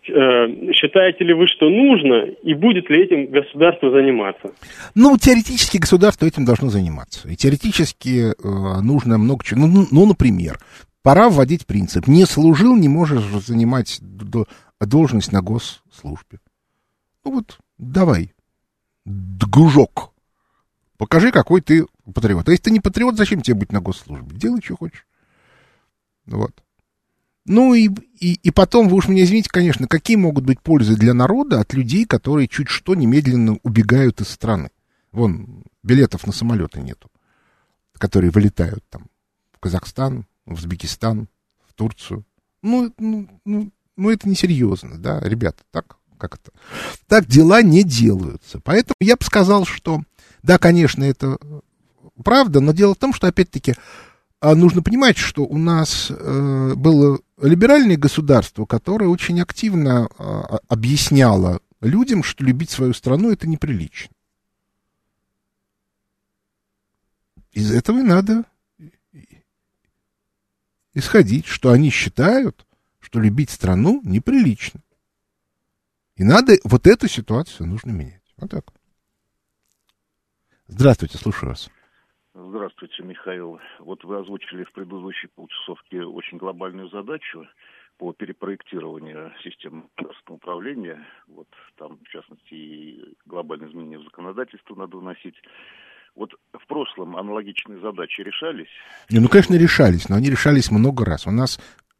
[0.09, 4.53] Э, считаете ли вы, что нужно, и будет ли этим государство заниматься?
[4.95, 7.29] Ну, теоретически государство этим должно заниматься.
[7.29, 9.67] И теоретически э, нужно много чего.
[9.67, 10.57] Ну, ну, например,
[11.05, 12.07] Пора вводить принцип.
[12.07, 14.01] Не служил, не можешь занимать
[14.81, 16.41] должность на госслужбе.
[17.23, 18.33] Ну вот, давай,
[19.05, 20.15] дружок,
[20.97, 22.49] покажи, какой ты патриот.
[22.49, 24.35] А если ты не патриот, зачем тебе быть на госслужбе?
[24.35, 25.07] Делай, что хочешь.
[26.25, 26.53] Вот.
[27.45, 31.13] Ну и, и, и потом, вы уж меня извините, конечно, какие могут быть пользы для
[31.13, 34.71] народа от людей, которые чуть что немедленно убегают из страны?
[35.13, 37.11] Вон, билетов на самолеты нету,
[37.93, 39.09] которые вылетают там
[39.53, 41.29] в Казахстан, в Узбекистан,
[41.67, 42.25] в Турцию.
[42.63, 46.53] Ну, ну, ну, ну это несерьезно, да, ребята, так, как это?
[47.07, 48.61] Так дела не делаются.
[48.61, 50.01] Поэтому я бы сказал, что,
[50.43, 51.39] да, конечно, это
[52.23, 53.75] правда, но дело в том, что, опять-таки,
[54.41, 60.23] а, нужно понимать, что у нас э, было либеральное государство, которое очень активно э,
[60.69, 64.15] объясняло людям, что любить свою страну это неприлично.
[67.53, 68.45] Из этого и надо
[70.95, 72.67] исходить, что они считают,
[73.01, 74.81] что любить страну неприлично.
[76.17, 78.23] И надо, вот эту ситуацию нужно менять.
[78.37, 78.65] Вот так.
[80.69, 81.71] Здравствуйте, слушаю вас.
[82.35, 83.61] Здравствуйте, Михаил.
[83.79, 87.47] Вот вы озвучили в предыдущей полчасовке очень глобальную задачу
[87.97, 91.07] по перепроектированию системы государственного управления.
[91.29, 95.37] Вот там, в частности, и глобальные изменения в законодательство надо вносить.
[96.15, 98.69] Вот в прошлом аналогичные задачи решались?
[99.11, 101.27] Не, ну, конечно, решались, но они решались много раз.
[101.27, 101.59] У нас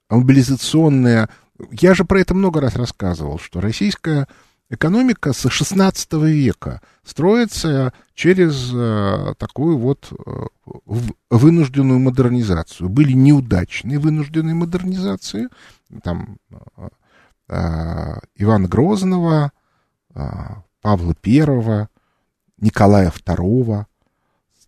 [0.09, 1.29] мобилизационная...
[1.71, 4.29] Я же про это много раз рассказывал, что российская
[4.71, 5.93] экономика с XVI
[6.31, 12.89] века строится через э, такую вот э, вынужденную модернизацию.
[12.89, 15.49] Были неудачные вынужденные модернизации,
[16.03, 16.89] там э,
[17.49, 19.53] э, Ивана Грозного,
[20.81, 21.89] Павла Первого,
[22.59, 23.89] Николая Второго,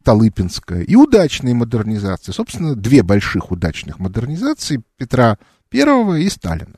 [0.06, 2.30] Столыпинская и удачные модернизации.
[2.30, 5.36] Собственно, две больших удачных модернизации Петра
[5.68, 6.76] Первого и Сталина.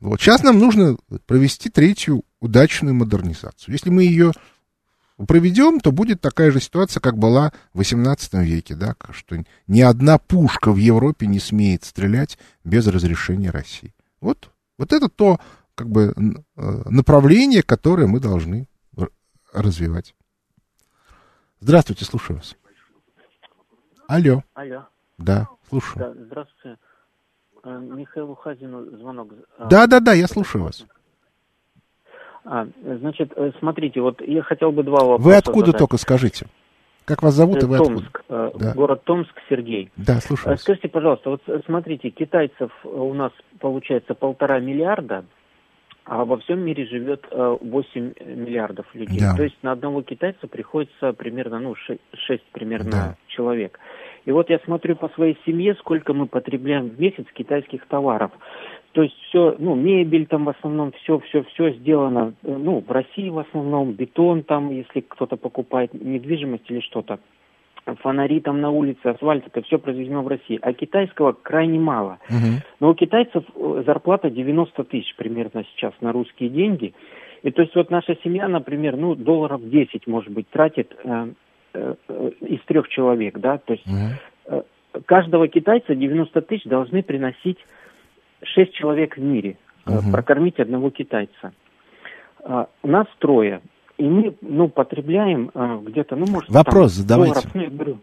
[0.00, 3.74] Вот сейчас нам нужно провести третью удачную модернизацию.
[3.74, 4.32] Если мы ее
[5.28, 10.16] проведем, то будет такая же ситуация, как была в XVIII веке, да, что ни одна
[10.16, 13.94] пушка в Европе не смеет стрелять без разрешения России.
[14.22, 15.38] Вот, вот это то
[15.74, 18.68] как бы э, направление, которое мы должны
[19.52, 20.14] развивать.
[21.60, 22.56] Здравствуйте, слушаю вас.
[24.08, 24.42] Алло.
[24.54, 24.84] Алло.
[25.18, 25.96] Да, слушаю.
[26.14, 26.78] Да, здравствуйте.
[27.64, 29.32] Э, Михаилу Хазину звонок.
[29.58, 30.84] Да, да, да, я слушаю вас.
[32.44, 35.78] А, значит, э, смотрите, вот я хотел бы два вопроса Вы откуда задать.
[35.80, 36.46] только скажите?
[37.04, 38.52] Как вас зовут и вы Томск, откуда?
[38.54, 38.74] э, Да.
[38.74, 39.90] город Томск, Сергей.
[39.96, 40.60] Да, слушаю вас.
[40.60, 45.24] Скажите, пожалуйста, вот смотрите, китайцев у нас получается полтора миллиарда,
[46.06, 49.20] а во всем мире живет э, 8 миллиардов людей.
[49.20, 49.36] Да.
[49.36, 53.16] То есть на одного китайца приходится примерно, ну, 6, примерно Да.
[53.26, 53.80] человек.
[54.24, 58.30] И вот я смотрю по своей семье, сколько мы потребляем в месяц китайских товаров.
[58.92, 62.90] То есть все, ну, мебель там в основном, все, все, все сделано, э, ну, в
[62.90, 67.18] России в основном, бетон там, если кто-то покупает недвижимость или что-то
[67.94, 70.58] фонари там на улице, асфальт, это все произведено в России.
[70.60, 72.18] А китайского крайне мало.
[72.28, 72.60] Мгм.
[72.80, 76.94] Но у китайцев э, зарплата 90 тысяч примерно сейчас на русские деньги.
[77.42, 81.28] И то есть вот наша семья, например, ну, долларов 10, может быть, тратит э,
[81.74, 84.14] э, э, из трех человек, да, то есть Мгм.
[84.46, 84.62] э,
[85.04, 87.58] каждого китайца 90 тысяч должны приносить
[88.42, 90.10] 6 человек в мире, э, Мгм.
[90.12, 91.52] прокормить одного китайца.
[92.82, 93.60] У нас трое.
[93.98, 97.48] И мы, ну, потребляем э, где-то, ну, может, Вопрос там, задавайте.
[97.54, 97.98] долларов, ну.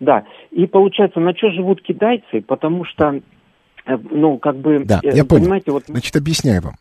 [0.00, 2.40] Да, и получается, на что живут китайцы?
[2.40, 3.20] Потому что,
[3.84, 5.60] э, ну, как бы, Да, э, я понял.
[5.66, 6.74] вот Значит, объясняю вам.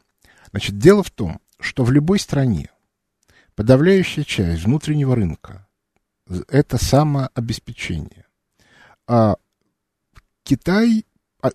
[0.52, 2.70] Значит, дело в том, что в любой стране
[3.56, 5.68] подавляющая часть внутреннего рынка–
[6.48, 8.26] это самообеспечение.
[9.08, 9.36] А
[10.44, 11.06] Китай
[11.42, 11.50] а,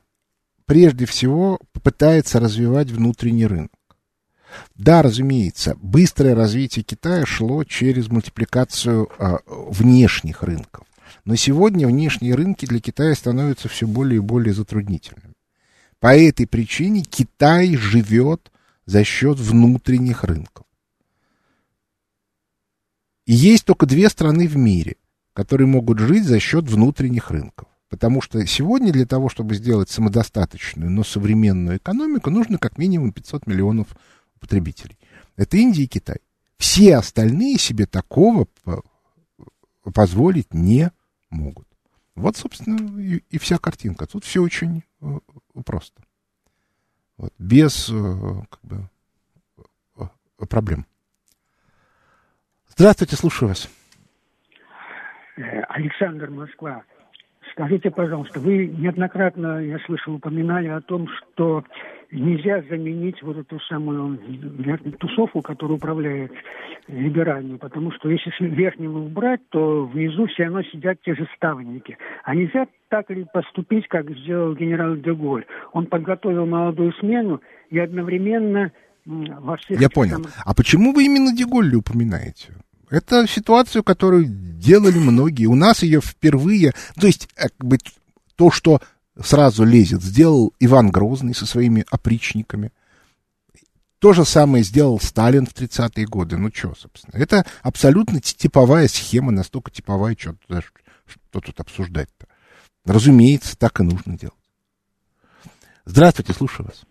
[0.67, 3.71] прежде всего пытается развивать внутренний рынок.
[4.75, 10.87] Да, разумеется, быстрое развитие Китая шло через мультипликацию а, внешних рынков.
[11.25, 15.35] Но сегодня внешние рынки для Китая становятся все более и более затруднительными.
[16.01, 18.51] По этой причине Китай живет
[18.87, 20.67] за счет внутренних рынков.
[23.25, 24.97] И есть только две страны в мире,
[25.33, 27.69] которые могут жить за счет внутренних рынков.
[27.89, 33.47] Потому что сегодня для того, чтобы сделать самодостаточную, но современную экономику, нужно как минимум 500
[33.47, 33.89] миллионов
[34.43, 34.99] потребителей.
[35.37, 36.19] Это Индия и Китай.
[36.59, 38.83] Все остальные себе такого по-
[39.95, 40.91] позволить не
[41.31, 41.67] могут.
[42.15, 44.07] Вот, собственно, и, и вся картинка.
[44.07, 45.07] Тут все очень э,
[45.65, 46.03] просто.
[47.17, 48.89] Вот, без э, как бы,
[49.97, 50.87] э, проблем.
[52.69, 53.69] Здравствуйте, слушаю вас.
[55.69, 56.85] Александр Москва.
[57.53, 61.65] Скажите, пожалуйста, вы неоднократно, я слышал, упоминали о том, что
[62.13, 64.19] нельзя заменить вот эту самую
[64.99, 66.31] тусовку, которая управляет
[66.89, 71.97] либеральной, потому что если верхнего убрать, то внизу все равно сидят те же ставники.
[72.25, 75.47] А нельзя так ли поступить, как сделал генерал Деголь?
[75.73, 78.73] Он подготовил молодую смену и одновременно
[79.07, 79.81] во всех...
[79.81, 80.17] Я понял.
[80.17, 82.55] самых- А почему вы именно Деголли упоминаете?
[82.91, 85.47] Это ситуацию, которую делали многие.
[85.47, 86.73] У нас ее впервые...
[87.01, 87.79] То есть, э, как бы,
[88.37, 88.81] то, что
[89.21, 92.71] сразу лезет, сделал Иван Грозный со своими опричниками.
[93.99, 96.37] То же самое сделал Сталин в 30-е годы.
[96.37, 97.21] Ну, что, собственно.
[97.23, 100.35] Это абсолютно ти- типовая схема, настолько типовая, что,
[101.07, 102.27] что тут обсуждать-то.
[102.85, 104.35] Разумеется, так и нужно делать.
[105.85, 106.83] Здравствуйте, слушаю вас.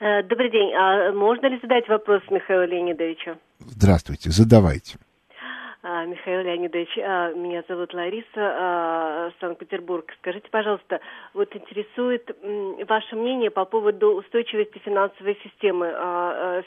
[0.00, 0.72] Э, Добрый день.
[0.74, 3.36] А можно ли задать вопрос Михаилу Леонидовичу?
[3.60, 4.98] Здравствуйте, задавайте.
[5.84, 10.06] А, Михаил Леонидович, а, меня зовут Лариса, а, Санкт-Петербург.
[10.20, 11.00] Скажите, пожалуйста,
[11.34, 12.30] вот интересует
[12.88, 15.86] ваше мнение по поводу устойчивости финансовой системы,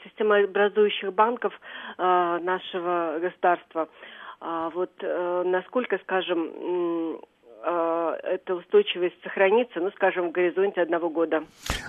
[0.04, 1.54] системы образующих банков
[1.98, 3.88] нашего государства.
[4.42, 7.20] Вот э, насколько, скажем,
[7.64, 11.44] эта устойчивость сохранится, ну, скажем, в горизонте одного года?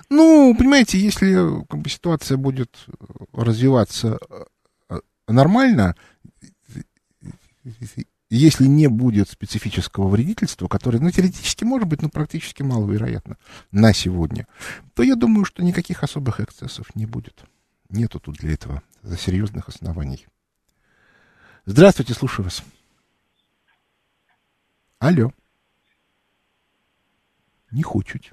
[0.09, 1.35] Ну, понимаете, если
[1.69, 2.91] как бы, ситуация будет э,
[3.33, 4.45] развиваться э,
[4.89, 5.95] э, нормально,
[8.29, 13.37] если не будет специфического вредительства, которое, ну, теоретически может быть, но практически маловероятно
[13.71, 14.47] на сегодня,
[14.93, 17.45] то я думаю, что никаких особых эксцессов не будет.
[17.89, 18.83] Нету тут для этого
[19.17, 20.27] серьезных оснований.
[21.65, 22.63] Здравствуйте, слушаю вас.
[24.99, 25.31] Алло.
[27.71, 28.31] Не хочуть.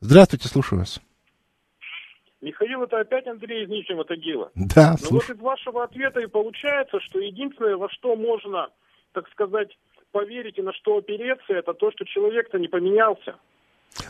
[0.00, 1.00] Здравствуйте, слушаю вас.
[2.42, 4.50] Михаил, это опять Андрей из Нижнего Тагила.
[4.54, 8.68] Да, Ну вот из вашего ответа и получается, что единственное, во что можно,
[9.12, 9.68] так сказать,
[10.10, 13.36] поверить и на что опереться, это то, что человек-то не поменялся.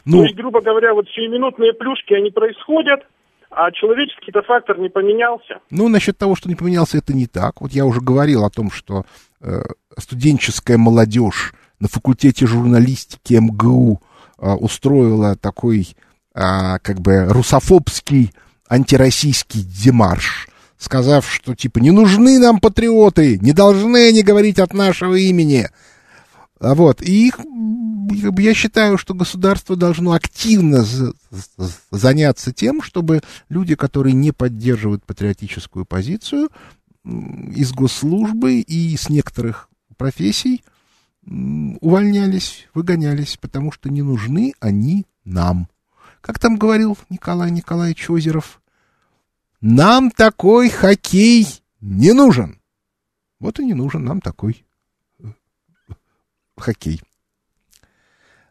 [0.05, 3.07] Ну, То есть, грубо говоря, вот сиюминутные плюшки, они происходят,
[3.51, 5.61] а человеческий-то фактор не поменялся.
[5.71, 7.61] Ну, насчет того, что не поменялся, это не так.
[7.61, 9.05] Вот я уже говорил о том, что
[9.41, 9.63] э,
[9.99, 14.01] студенческая молодежь на факультете журналистики МГУ
[14.39, 15.89] э, устроила такой,
[16.35, 18.33] э, как бы, русофобский
[18.69, 25.15] антироссийский демарш, сказав, что, типа, не нужны нам патриоты, не должны они говорить от нашего
[25.15, 25.69] имени.
[26.59, 27.41] А вот, и их,
[28.39, 30.87] я считаю, что государство должно активно
[31.91, 36.51] заняться тем, чтобы люди, которые не поддерживают патриотическую позицию,
[37.05, 40.63] из госслужбы и с некоторых профессий
[41.27, 45.69] увольнялись, выгонялись, потому что не нужны они нам.
[46.23, 48.63] Как там говорил Николай Николаевич Озеров,
[49.61, 51.47] нам такой хоккей
[51.81, 52.61] не нужен.
[53.41, 54.65] Вот и не нужен нам такой
[56.57, 57.03] хоккей.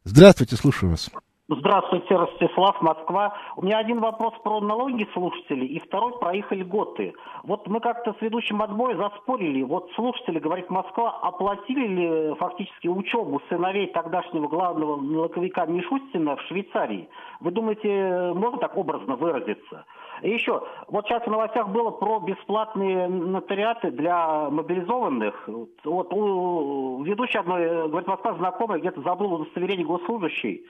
[0.03, 1.09] Здравствуйте, слушаю вас.
[1.53, 3.33] Здравствуйте, Ростислав, Москва.
[3.57, 7.13] У меня один вопрос про налоги слушателей и второй про их льготы.
[7.43, 9.61] Вот мы как-то с ведущим отбоя заспорили.
[9.61, 17.09] Вот слушатели, говорит, Москва, оплатили ли фактически учебу сыновей тогдашнего главного налоговика Мишустина в Швейцарии?
[17.41, 19.83] Вы думаете, можно так образно выразиться?
[20.21, 25.49] И еще, вот сейчас в новостях было про бесплатные нотариаты для мобилизованных.
[25.83, 30.65] Вот у ведущей одной, говорит, Москва знакомая, где-то забыл удостоверение госслужащей.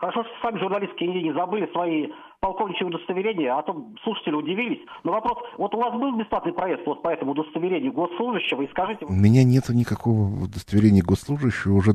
[0.00, 2.06] Хорошо, что сами журналистские не забыли свои
[2.40, 4.80] полковничьи удостоверения, а то слушатели удивились.
[5.04, 9.04] Но вопрос, вот у вас был бесплатный проезд вот по этому удостоверению госслужащего, и скажите...
[9.04, 11.92] У меня нет никакого удостоверения госслужащего уже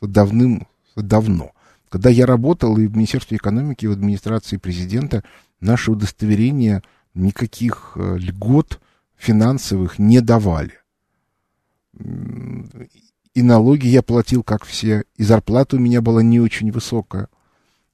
[0.00, 1.50] давным-давно.
[1.88, 5.24] Когда я работал и в Министерстве экономики, и в администрации президента,
[5.60, 6.82] наши удостоверения
[7.14, 8.80] никаких э, льгот
[9.16, 10.74] финансовых не давали.
[13.34, 17.28] И налоги я платил, как все, и зарплата у меня была не очень высокая.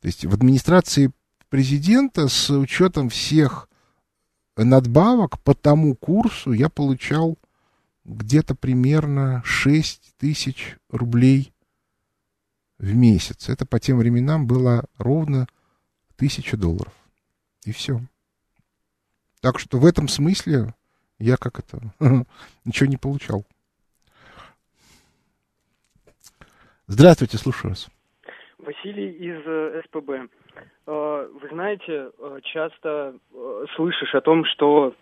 [0.01, 1.13] То есть в администрации
[1.49, 3.69] президента с учетом всех
[4.57, 7.39] надбавок по тому курсу я получал
[8.05, 11.53] где-то примерно 6 тысяч рублей
[12.79, 13.49] в месяц.
[13.49, 15.47] Это по тем временам было ровно
[16.17, 16.93] тысяча долларов.
[17.65, 18.01] И все.
[19.41, 20.75] Так что в этом смысле
[21.19, 21.95] я как это
[22.65, 23.47] ничего не получал.
[26.93, 27.89] Здравствуйте, слушаю вас.
[28.59, 30.11] Василий из э, СПБ.
[30.89, 33.15] Э, вы знаете, э, часто
[33.77, 34.95] слышишь о том, что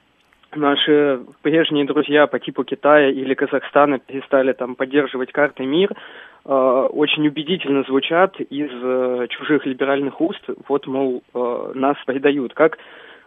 [0.55, 5.95] наши прежние друзья по типу Китая или Казахстана перестали там поддерживать карты МИР,
[6.45, 8.71] очень убедительно звучат из
[9.31, 12.53] чужих либеральных уст, вот, мол, э, нас предают.
[12.53, 12.77] Как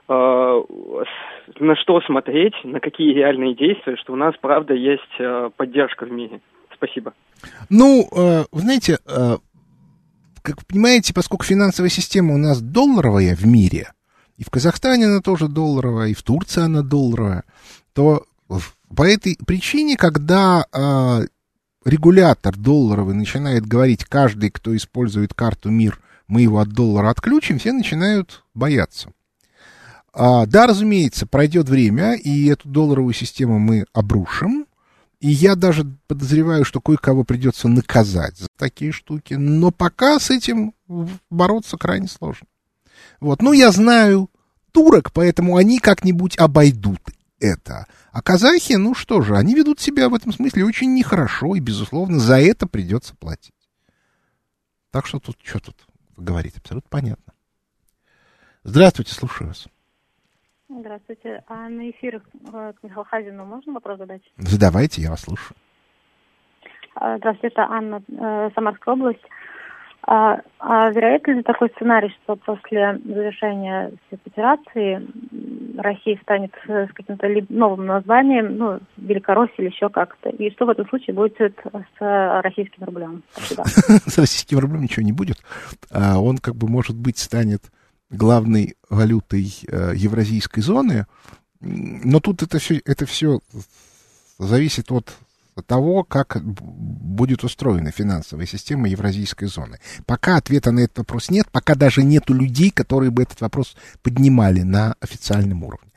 [0.07, 6.41] на что смотреть, на какие реальные действия, что у нас, правда, есть поддержка в мире?
[6.81, 7.13] Спасибо.
[7.69, 9.37] Ну, э, вы знаете, э,
[10.41, 13.91] как вы понимаете, поскольку финансовая система у нас долларовая в мире–
[14.41, 17.43] и в Казахстане она тоже долларовая, и в Турции она долларовая,
[17.93, 18.25] то
[18.95, 21.27] по этой причине, когда э,
[21.85, 27.71] регулятор долларовый начинает говорить, каждый, кто использует карту МИР, мы его от доллара отключим, все
[27.71, 29.11] начинают бояться.
[30.11, 34.65] А, да, разумеется, пройдет время, и эту долларовую систему мы обрушим,
[35.21, 40.73] и я даже подозреваю, что кое-кого придется наказать за такие штуки, но пока с этим
[41.29, 42.47] бороться крайне сложно.
[43.19, 44.31] Вот, ну, я знаю
[44.71, 47.01] турок, поэтому они как-нибудь обойдут
[47.39, 47.85] это.
[48.11, 52.17] А казахи, ну что же, они ведут себя в этом смысле очень нехорошо, и, безусловно,
[52.19, 53.53] за это придется платить.
[54.89, 55.85] Так что тут, что тут
[56.17, 57.33] говорить, абсолютно понятно.
[58.63, 59.67] Здравствуйте, слушаю вас.
[60.79, 61.43] Здравствуйте.
[61.47, 62.15] А на эфир
[62.53, 64.21] э, к Михаилу Хазину можно вопрос задать?
[64.37, 65.57] Задавайте, я вас слушаю.
[66.95, 69.23] А, здравствуйте, это Анна, э, Самарская область.
[70.03, 75.07] А, а вероятно ли такой сценарий, что после завершения спецоперации
[75.77, 80.29] Россия станет с каким-то новым названием, ну, Великороссия или еще как-то?
[80.29, 81.37] И что в этом случае будет
[81.99, 83.23] с российским рублем?
[83.35, 85.37] С российским рублем ничего не будет.
[85.91, 87.61] А он, как бы, может быть, станет
[88.11, 91.07] главной валютой э, евразийской зоны,
[91.59, 93.39] но тут это все, это все
[94.37, 95.15] зависит от
[95.67, 99.79] того, как будет устроена финансовая система евразийской зоны.
[100.05, 104.61] Пока ответа на этот вопрос нет, пока даже нету людей, которые бы этот вопрос поднимали
[104.61, 105.91] на официальном уровне.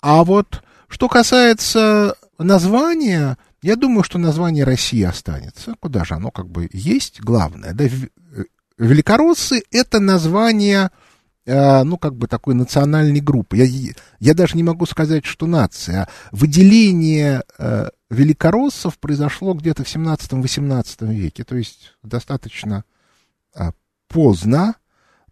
[0.00, 5.74] А вот что касается названия, я думаю, что название России останется.
[5.80, 7.74] Куда же оно как бы есть, главное.
[7.74, 7.84] Да?
[8.78, 10.92] Великороссы— это название Э,
[11.48, 13.56] ну, как бы такой национальной группы.
[13.56, 16.08] Я, я даже не могу сказать, что нация.
[16.30, 22.84] Выделение э, великороссов произошло где-то в 17-18 веке, то есть достаточно
[23.54, 23.70] э,
[24.08, 24.74] поздно,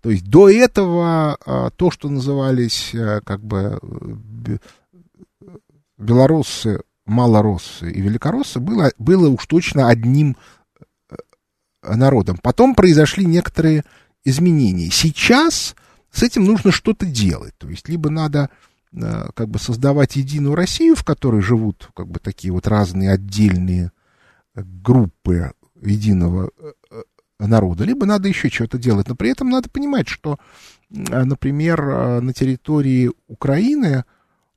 [0.01, 3.81] То есть до этого а, то, что назывались а, как бы
[5.99, 10.37] белоруссы, малороссы и великороссы, было, было уж точно одним
[11.83, 12.39] народом.
[12.43, 13.85] Потом произошли некоторые
[14.25, 14.91] изменений.
[14.91, 15.75] Сейчас
[16.17, 17.55] с этим нужно что-то делать.
[17.59, 18.49] То есть либо надо
[18.93, 23.93] э, как бы создавать единую Россию, в которой живут как бы такие вот разные отдельные
[24.55, 25.53] э, группы
[25.83, 27.03] единого э,
[27.39, 29.09] народа, либо надо еще что-то делать.
[29.09, 30.39] Но при этом надо понимать, что,
[30.89, 34.05] например, на территории Украины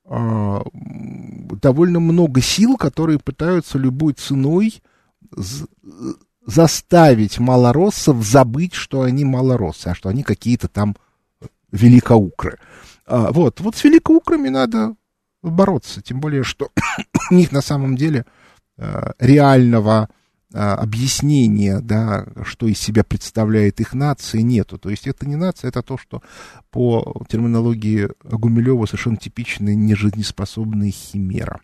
[0.06, 4.82] довольно много сил, которые пытаются любой ценой
[6.46, 10.96] заставить малороссов забыть, что они малороссы, а что они какие-то там
[11.72, 12.58] великоукры.
[13.06, 14.96] А, вот, вот с великоукрами надо
[15.42, 16.70] бороться, тем более, что
[17.32, 18.26] у них на самом деле
[18.78, 20.10] а, реального
[20.54, 24.78] а, объяснения, да, что из себя представляет их нация, нету.
[24.78, 26.22] То есть это не нация, это то, что
[26.72, 31.62] по терминологии Гумилева совершенно типичная нежизнеспособная химера.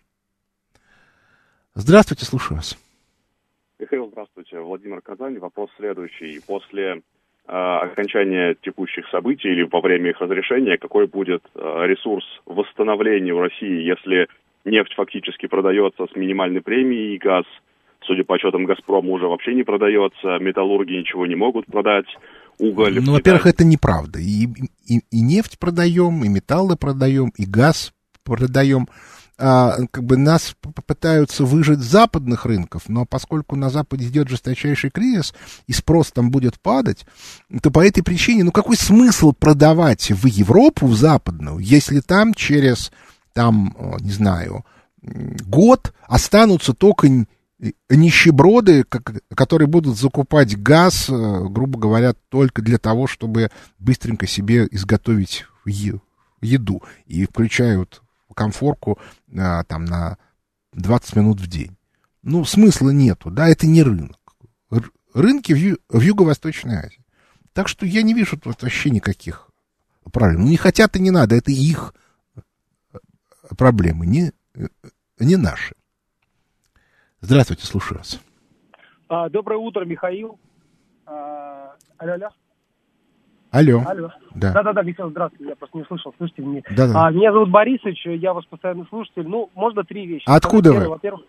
[1.74, 2.78] Здравствуйте, слушаю вас.
[3.78, 4.58] Михаил, здравствуйте.
[4.60, 5.38] Владимир Казань.
[5.38, 6.40] Вопрос следующий.
[6.46, 7.02] После
[7.46, 13.82] окончания текущих событий или во время их разрешения, какой будет э, ресурс восстановления в России,
[13.82, 14.28] если
[14.64, 17.44] нефть фактически продается с минимальной премией, и газ,
[18.02, 22.06] судя по отчетам «Газпрома», уже вообще не продается, металлурги ничего не могут продать,
[22.58, 22.98] уголь...
[23.00, 24.18] Ну, во-первых, это неправда.
[24.18, 24.46] И,
[24.88, 27.92] и, и нефть продаем, и металлы продаем, и газ
[28.24, 28.86] продаем
[29.38, 30.56] а, как бы нас
[30.86, 35.34] пытаются выжить с западных рынков, но поскольку на Западе идет жесточайший кризис,
[35.66, 37.04] и спрос там будет падать,
[37.62, 42.90] то по этой причине, ну какой смысл продавать в Европу, в западную, если там через,
[43.34, 44.64] там, не знаю,
[45.02, 47.08] год останутся только
[47.88, 48.84] нищеброды,
[49.34, 56.82] которые будут закупать газ, э, грубо говоря, только для того, чтобы быстренько себе изготовить еду.
[57.06, 58.02] И включают
[58.36, 58.98] комфорку
[59.34, 60.18] а, там на
[60.72, 61.76] 20 минут в день.
[62.22, 64.18] Ну, смысла нету, да, это не рынок.
[65.14, 67.04] Рынки в, ю, в Юго-Восточной Азии.
[67.52, 69.50] Так что я не вижу тут вообще никаких
[70.12, 70.42] проблем.
[70.42, 71.94] Ну, не хотят и не надо, это их
[73.56, 74.32] проблемы, не,
[75.18, 75.74] не наши.
[77.20, 78.20] Здравствуйте, слушаю вас.
[79.08, 80.38] А, доброе утро, Михаил.
[81.06, 82.28] А, алло, алло.
[83.56, 83.82] Алло.
[83.86, 84.10] Алло.
[84.34, 84.52] Да.
[84.52, 85.48] Да, да, да, Михаил, здравствуйте.
[85.48, 86.14] Я просто не слышал.
[86.18, 86.60] Слышите меня?
[86.76, 87.06] Да, да.
[87.06, 89.26] А, меня зовут Борисович, я ваш постоянный слушатель.
[89.26, 90.24] Ну, можно три вещи.
[90.26, 90.88] А откуда вы?
[90.88, 91.22] Во-первых,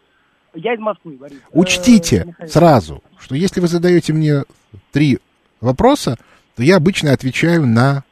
[0.54, 1.40] я из Москвы, Борис.
[1.54, 4.44] Учтите э, сразу, что если вы задаете мне
[4.92, 5.20] три
[5.62, 6.18] вопроса,
[6.58, 8.04] то я обычно отвечаю на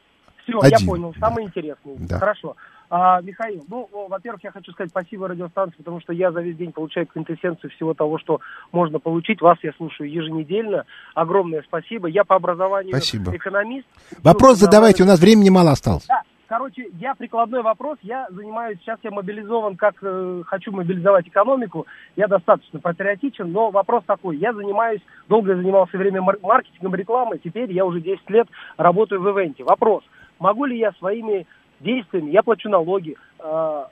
[0.44, 0.78] Все, один.
[0.78, 1.14] я понял.
[1.20, 1.96] Самый интересный.
[1.98, 2.18] Да.
[2.18, 2.56] Хорошо.
[2.88, 6.72] А, Михаил, ну, во-первых, я хочу сказать спасибо радиостанции, потому что я за весь день
[6.72, 8.40] получаю квинтэссенцию всего того, что
[8.72, 9.40] можно получить.
[9.40, 10.84] Вас я слушаю еженедельно.
[11.14, 12.08] Огромное спасибо.
[12.08, 13.34] Я по образованию спасибо.
[13.34, 13.86] экономист.
[14.22, 16.06] Вопрос задавайте, у нас времени мало осталось.
[16.06, 16.22] Да.
[16.48, 22.28] Короче, я прикладной вопрос, я занимаюсь, сейчас я мобилизован, как э, хочу мобилизовать экономику, я
[22.28, 28.00] достаточно патриотичен, но вопрос такой, я занимаюсь, долго занимался время маркетингом, рекламой, теперь я уже
[28.00, 29.64] 10 лет работаю в ивенте.
[29.64, 30.04] Вопрос,
[30.38, 31.48] могу ли я своими
[31.80, 33.84] действиями, я плачу налоги, э,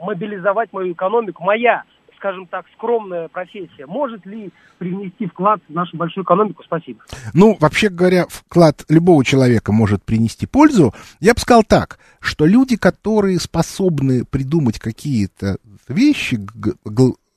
[0.00, 1.84] мобилизовать мою экономику, моя,
[2.16, 6.62] скажем так, скромная профессия, может ли принести вклад в нашу большую экономику?
[6.64, 7.00] Спасибо.
[7.32, 10.94] Ну, вообще говоря, вклад любого человека может принести пользу.
[11.20, 15.58] Я бы сказал так, что люди, которые способны придумать какие-то
[15.88, 16.38] вещи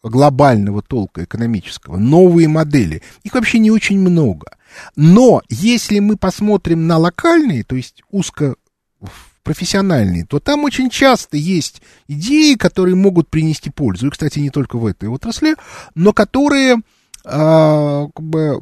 [0.04, 4.58] глобального толка экономического, новые модели, их вообще не очень много.
[4.96, 8.56] Но если мы посмотрим на локальные, то есть узко
[9.44, 14.08] профессиональные, то там очень часто есть идеи, которые могут принести пользу.
[14.08, 15.56] И, кстати, не только в этой отрасли,
[15.96, 16.78] но которые
[17.26, 18.60] а, как бы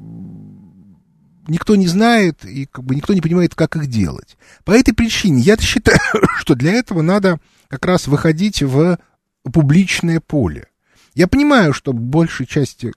[1.48, 4.38] никто не знает и как бы никто не понимает, как их делать.
[4.64, 6.00] По этой причине я считаю,
[6.38, 8.98] что для этого надо как раз выходить в
[9.44, 10.68] публичное поле.
[11.14, 12.94] Я понимаю, что большей части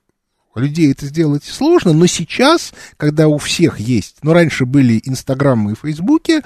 [0.54, 5.74] людей это сделать сложно, но сейчас, когда у всех есть, ну, раньше были Инстаграмы и
[5.74, 6.42] Фейсбуки,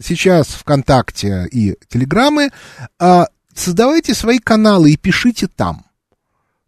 [0.00, 2.50] сейчас ВКонтакте и Телеграмы,
[2.98, 5.84] а, создавайте свои каналы и пишите там.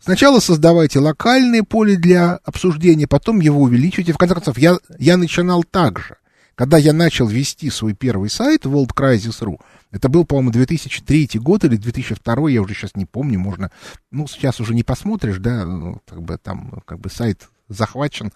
[0.00, 4.12] Сначала создавайте локальное поле для обсуждения, потом его увеличивайте.
[4.12, 6.16] В конце концов, я, я начинал так же.
[6.54, 9.60] Когда я начал вести свой первый сайт World Crisis.ru,
[9.90, 13.70] это был, по-моему, 2003 год или 2002, я уже сейчас не помню, можно,
[14.10, 18.32] ну, сейчас уже не посмотришь, да, ну, как бы там, как бы сайт захвачен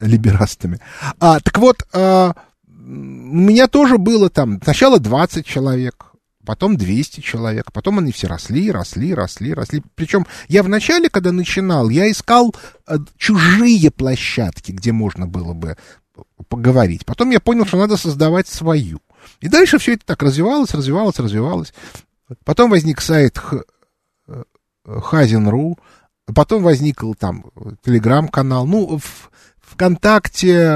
[0.00, 0.78] либерастами.
[1.18, 2.34] А, так вот, а,
[2.86, 6.12] у меня тоже было там сначала 20 человек,
[6.44, 9.82] потом 200 человек, потом они все росли, росли, росли, росли.
[9.94, 12.54] Причем я вначале, когда начинал, я искал
[12.86, 15.76] э, чужие площадки, где можно было бы
[16.48, 17.06] поговорить.
[17.06, 19.00] Потом я понял, что надо создавать свою.
[19.40, 21.72] И дальше все это так развивалось, развивалось, развивалось.
[22.44, 23.40] Потом возник сайт
[24.86, 25.78] Хазин.ру,
[26.34, 27.46] потом возник там
[27.82, 28.66] телеграм-канал.
[28.66, 29.30] Ну, в
[29.74, 30.68] ВКонтакте,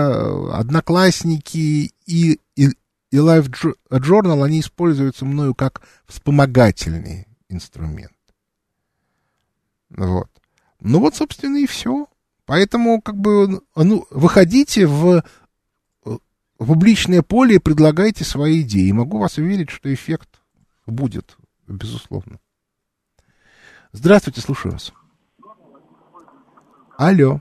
[0.53, 2.69] Одноклассники и, и,
[3.11, 3.49] и Live
[3.91, 8.13] Journal, они используются мною как вспомогательный инструмент.
[9.91, 10.29] Вот.
[10.81, 12.09] Ну вот, собственно, и все.
[12.45, 15.23] Поэтому, как бы, ну, выходите в,
[16.05, 16.21] в
[16.59, 18.91] публичное поле и предлагайте свои идеи.
[18.91, 20.41] Могу вас уверить, что эффект
[20.87, 21.37] будет,
[21.67, 22.41] безусловно.
[23.93, 24.93] Здравствуйте, слушаю вас.
[26.97, 27.41] Алло.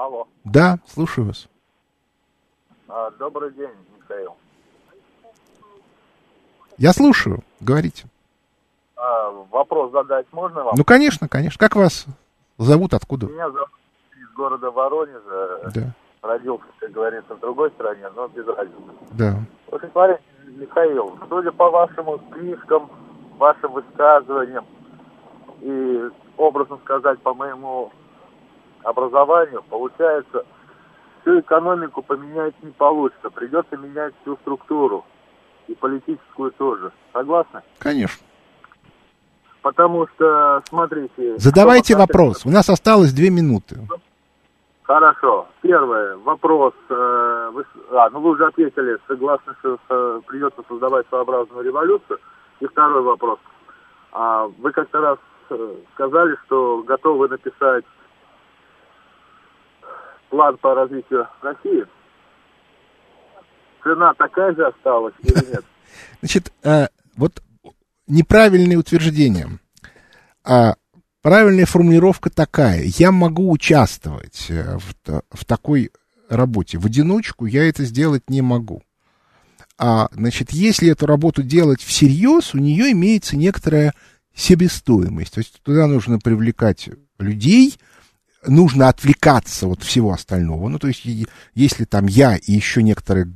[0.00, 0.26] Алло.
[0.44, 1.46] Да, слушаю вас.
[2.88, 4.34] А, добрый день, Михаил.
[6.78, 8.06] Я слушаю, говорите.
[8.96, 10.74] А, вопрос задать можно вам?
[10.74, 11.58] Ну, конечно, конечно.
[11.58, 12.06] Как вас
[12.56, 13.26] зовут, откуда?
[13.26, 13.68] Меня зовут
[14.18, 15.70] из города Воронежа.
[15.74, 15.92] Да.
[16.22, 18.80] Родился, как говорится, в другой стране, но без разницы.
[19.12, 19.34] Да.
[19.70, 22.90] Вот смотрите, Михаил, судя по вашим книжкам,
[23.36, 24.64] вашим высказываниям
[25.60, 27.92] и, образно сказать, по моему
[28.82, 30.44] образованию, получается,
[31.22, 33.30] всю экономику поменять не получится.
[33.30, 35.04] Придется менять всю структуру.
[35.68, 36.90] И политическую тоже.
[37.12, 37.62] Согласны?
[37.78, 38.24] Конечно.
[39.62, 41.38] Потому что, смотрите...
[41.38, 42.44] Задавайте вопрос.
[42.44, 43.76] У нас осталось две минуты.
[44.82, 45.46] Хорошо.
[45.62, 46.16] Первое.
[46.16, 46.74] Вопрос.
[46.88, 52.18] Э, вы, а, ну вы уже ответили, согласны, что э, придется создавать своеобразную революцию.
[52.58, 53.38] И второй вопрос.
[54.12, 55.18] А, вы как-то раз
[55.50, 57.84] э, сказали, что готовы написать
[60.30, 61.84] план по развитию России.
[63.82, 65.64] Цена такая же осталась или нет?
[66.20, 67.42] Значит, э, вот
[68.06, 69.48] неправильное утверждение.
[70.44, 70.74] А
[71.22, 72.82] правильная формулировка такая.
[72.84, 75.90] Я могу участвовать э, в, в такой
[76.28, 76.78] работе.
[76.78, 78.82] В одиночку я это сделать не могу.
[79.78, 83.94] А, значит, если эту работу делать всерьез, у нее имеется некоторая
[84.34, 85.32] себестоимость.
[85.34, 87.76] То есть туда нужно привлекать людей,
[88.46, 90.68] нужно отвлекаться от всего остального.
[90.68, 91.02] Ну, то есть,
[91.54, 93.30] если там я и еще некоторая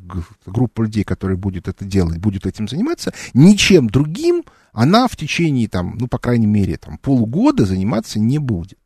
[0.46, 5.96] группа людей, которые будут это делать, будет этим заниматься, ничем другим она в течение, там,
[5.98, 8.78] ну, по крайней мере, там, полугода заниматься не будет.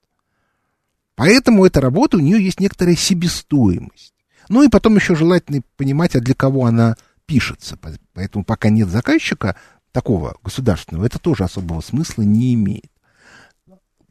[1.14, 4.14] Поэтому эта работа, у нее есть некоторая себестоимость.
[4.48, 6.96] Ну и потом еще желательно понимать, а для кого она
[7.26, 7.78] пишется.
[8.14, 9.56] Поэтому пока нет заказчика
[9.92, 12.90] такого государственного, это тоже особого смысла не имеет.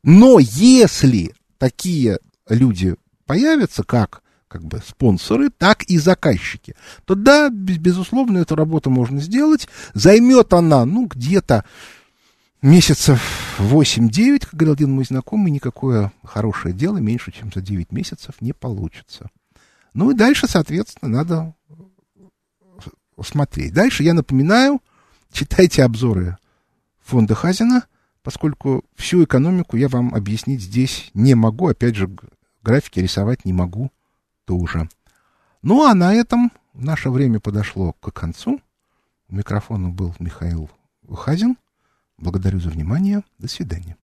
[0.03, 2.95] Но если такие люди
[3.26, 9.68] появятся, как как бы спонсоры, так и заказчики, то да, безусловно, эту работу можно сделать.
[9.93, 11.66] Займет она, ну, где-то
[12.62, 13.22] месяцев
[13.60, 18.53] 8-9, как говорил один мой знакомый, никакое хорошее дело меньше, чем за 9 месяцев не
[18.53, 19.30] получится.
[19.93, 21.53] Ну и дальше, соответственно, надо
[23.22, 23.74] смотреть.
[23.74, 24.82] Дальше я напоминаю,
[25.32, 26.38] читайте обзоры
[27.03, 27.84] фонда Хазина–
[28.28, 31.70] поскольку всю экономику я вам объяснить здесь не могу.
[31.70, 32.10] Опять же,
[32.62, 33.90] графики рисовать не могу
[34.44, 34.90] тоже.
[35.62, 38.60] Ну, а на этом наше время подошло к концу.
[39.30, 40.70] У микрофона был Михаил
[41.10, 41.56] Хазин.
[42.18, 43.24] Благодарю за внимание.
[43.40, 43.96] До свидания.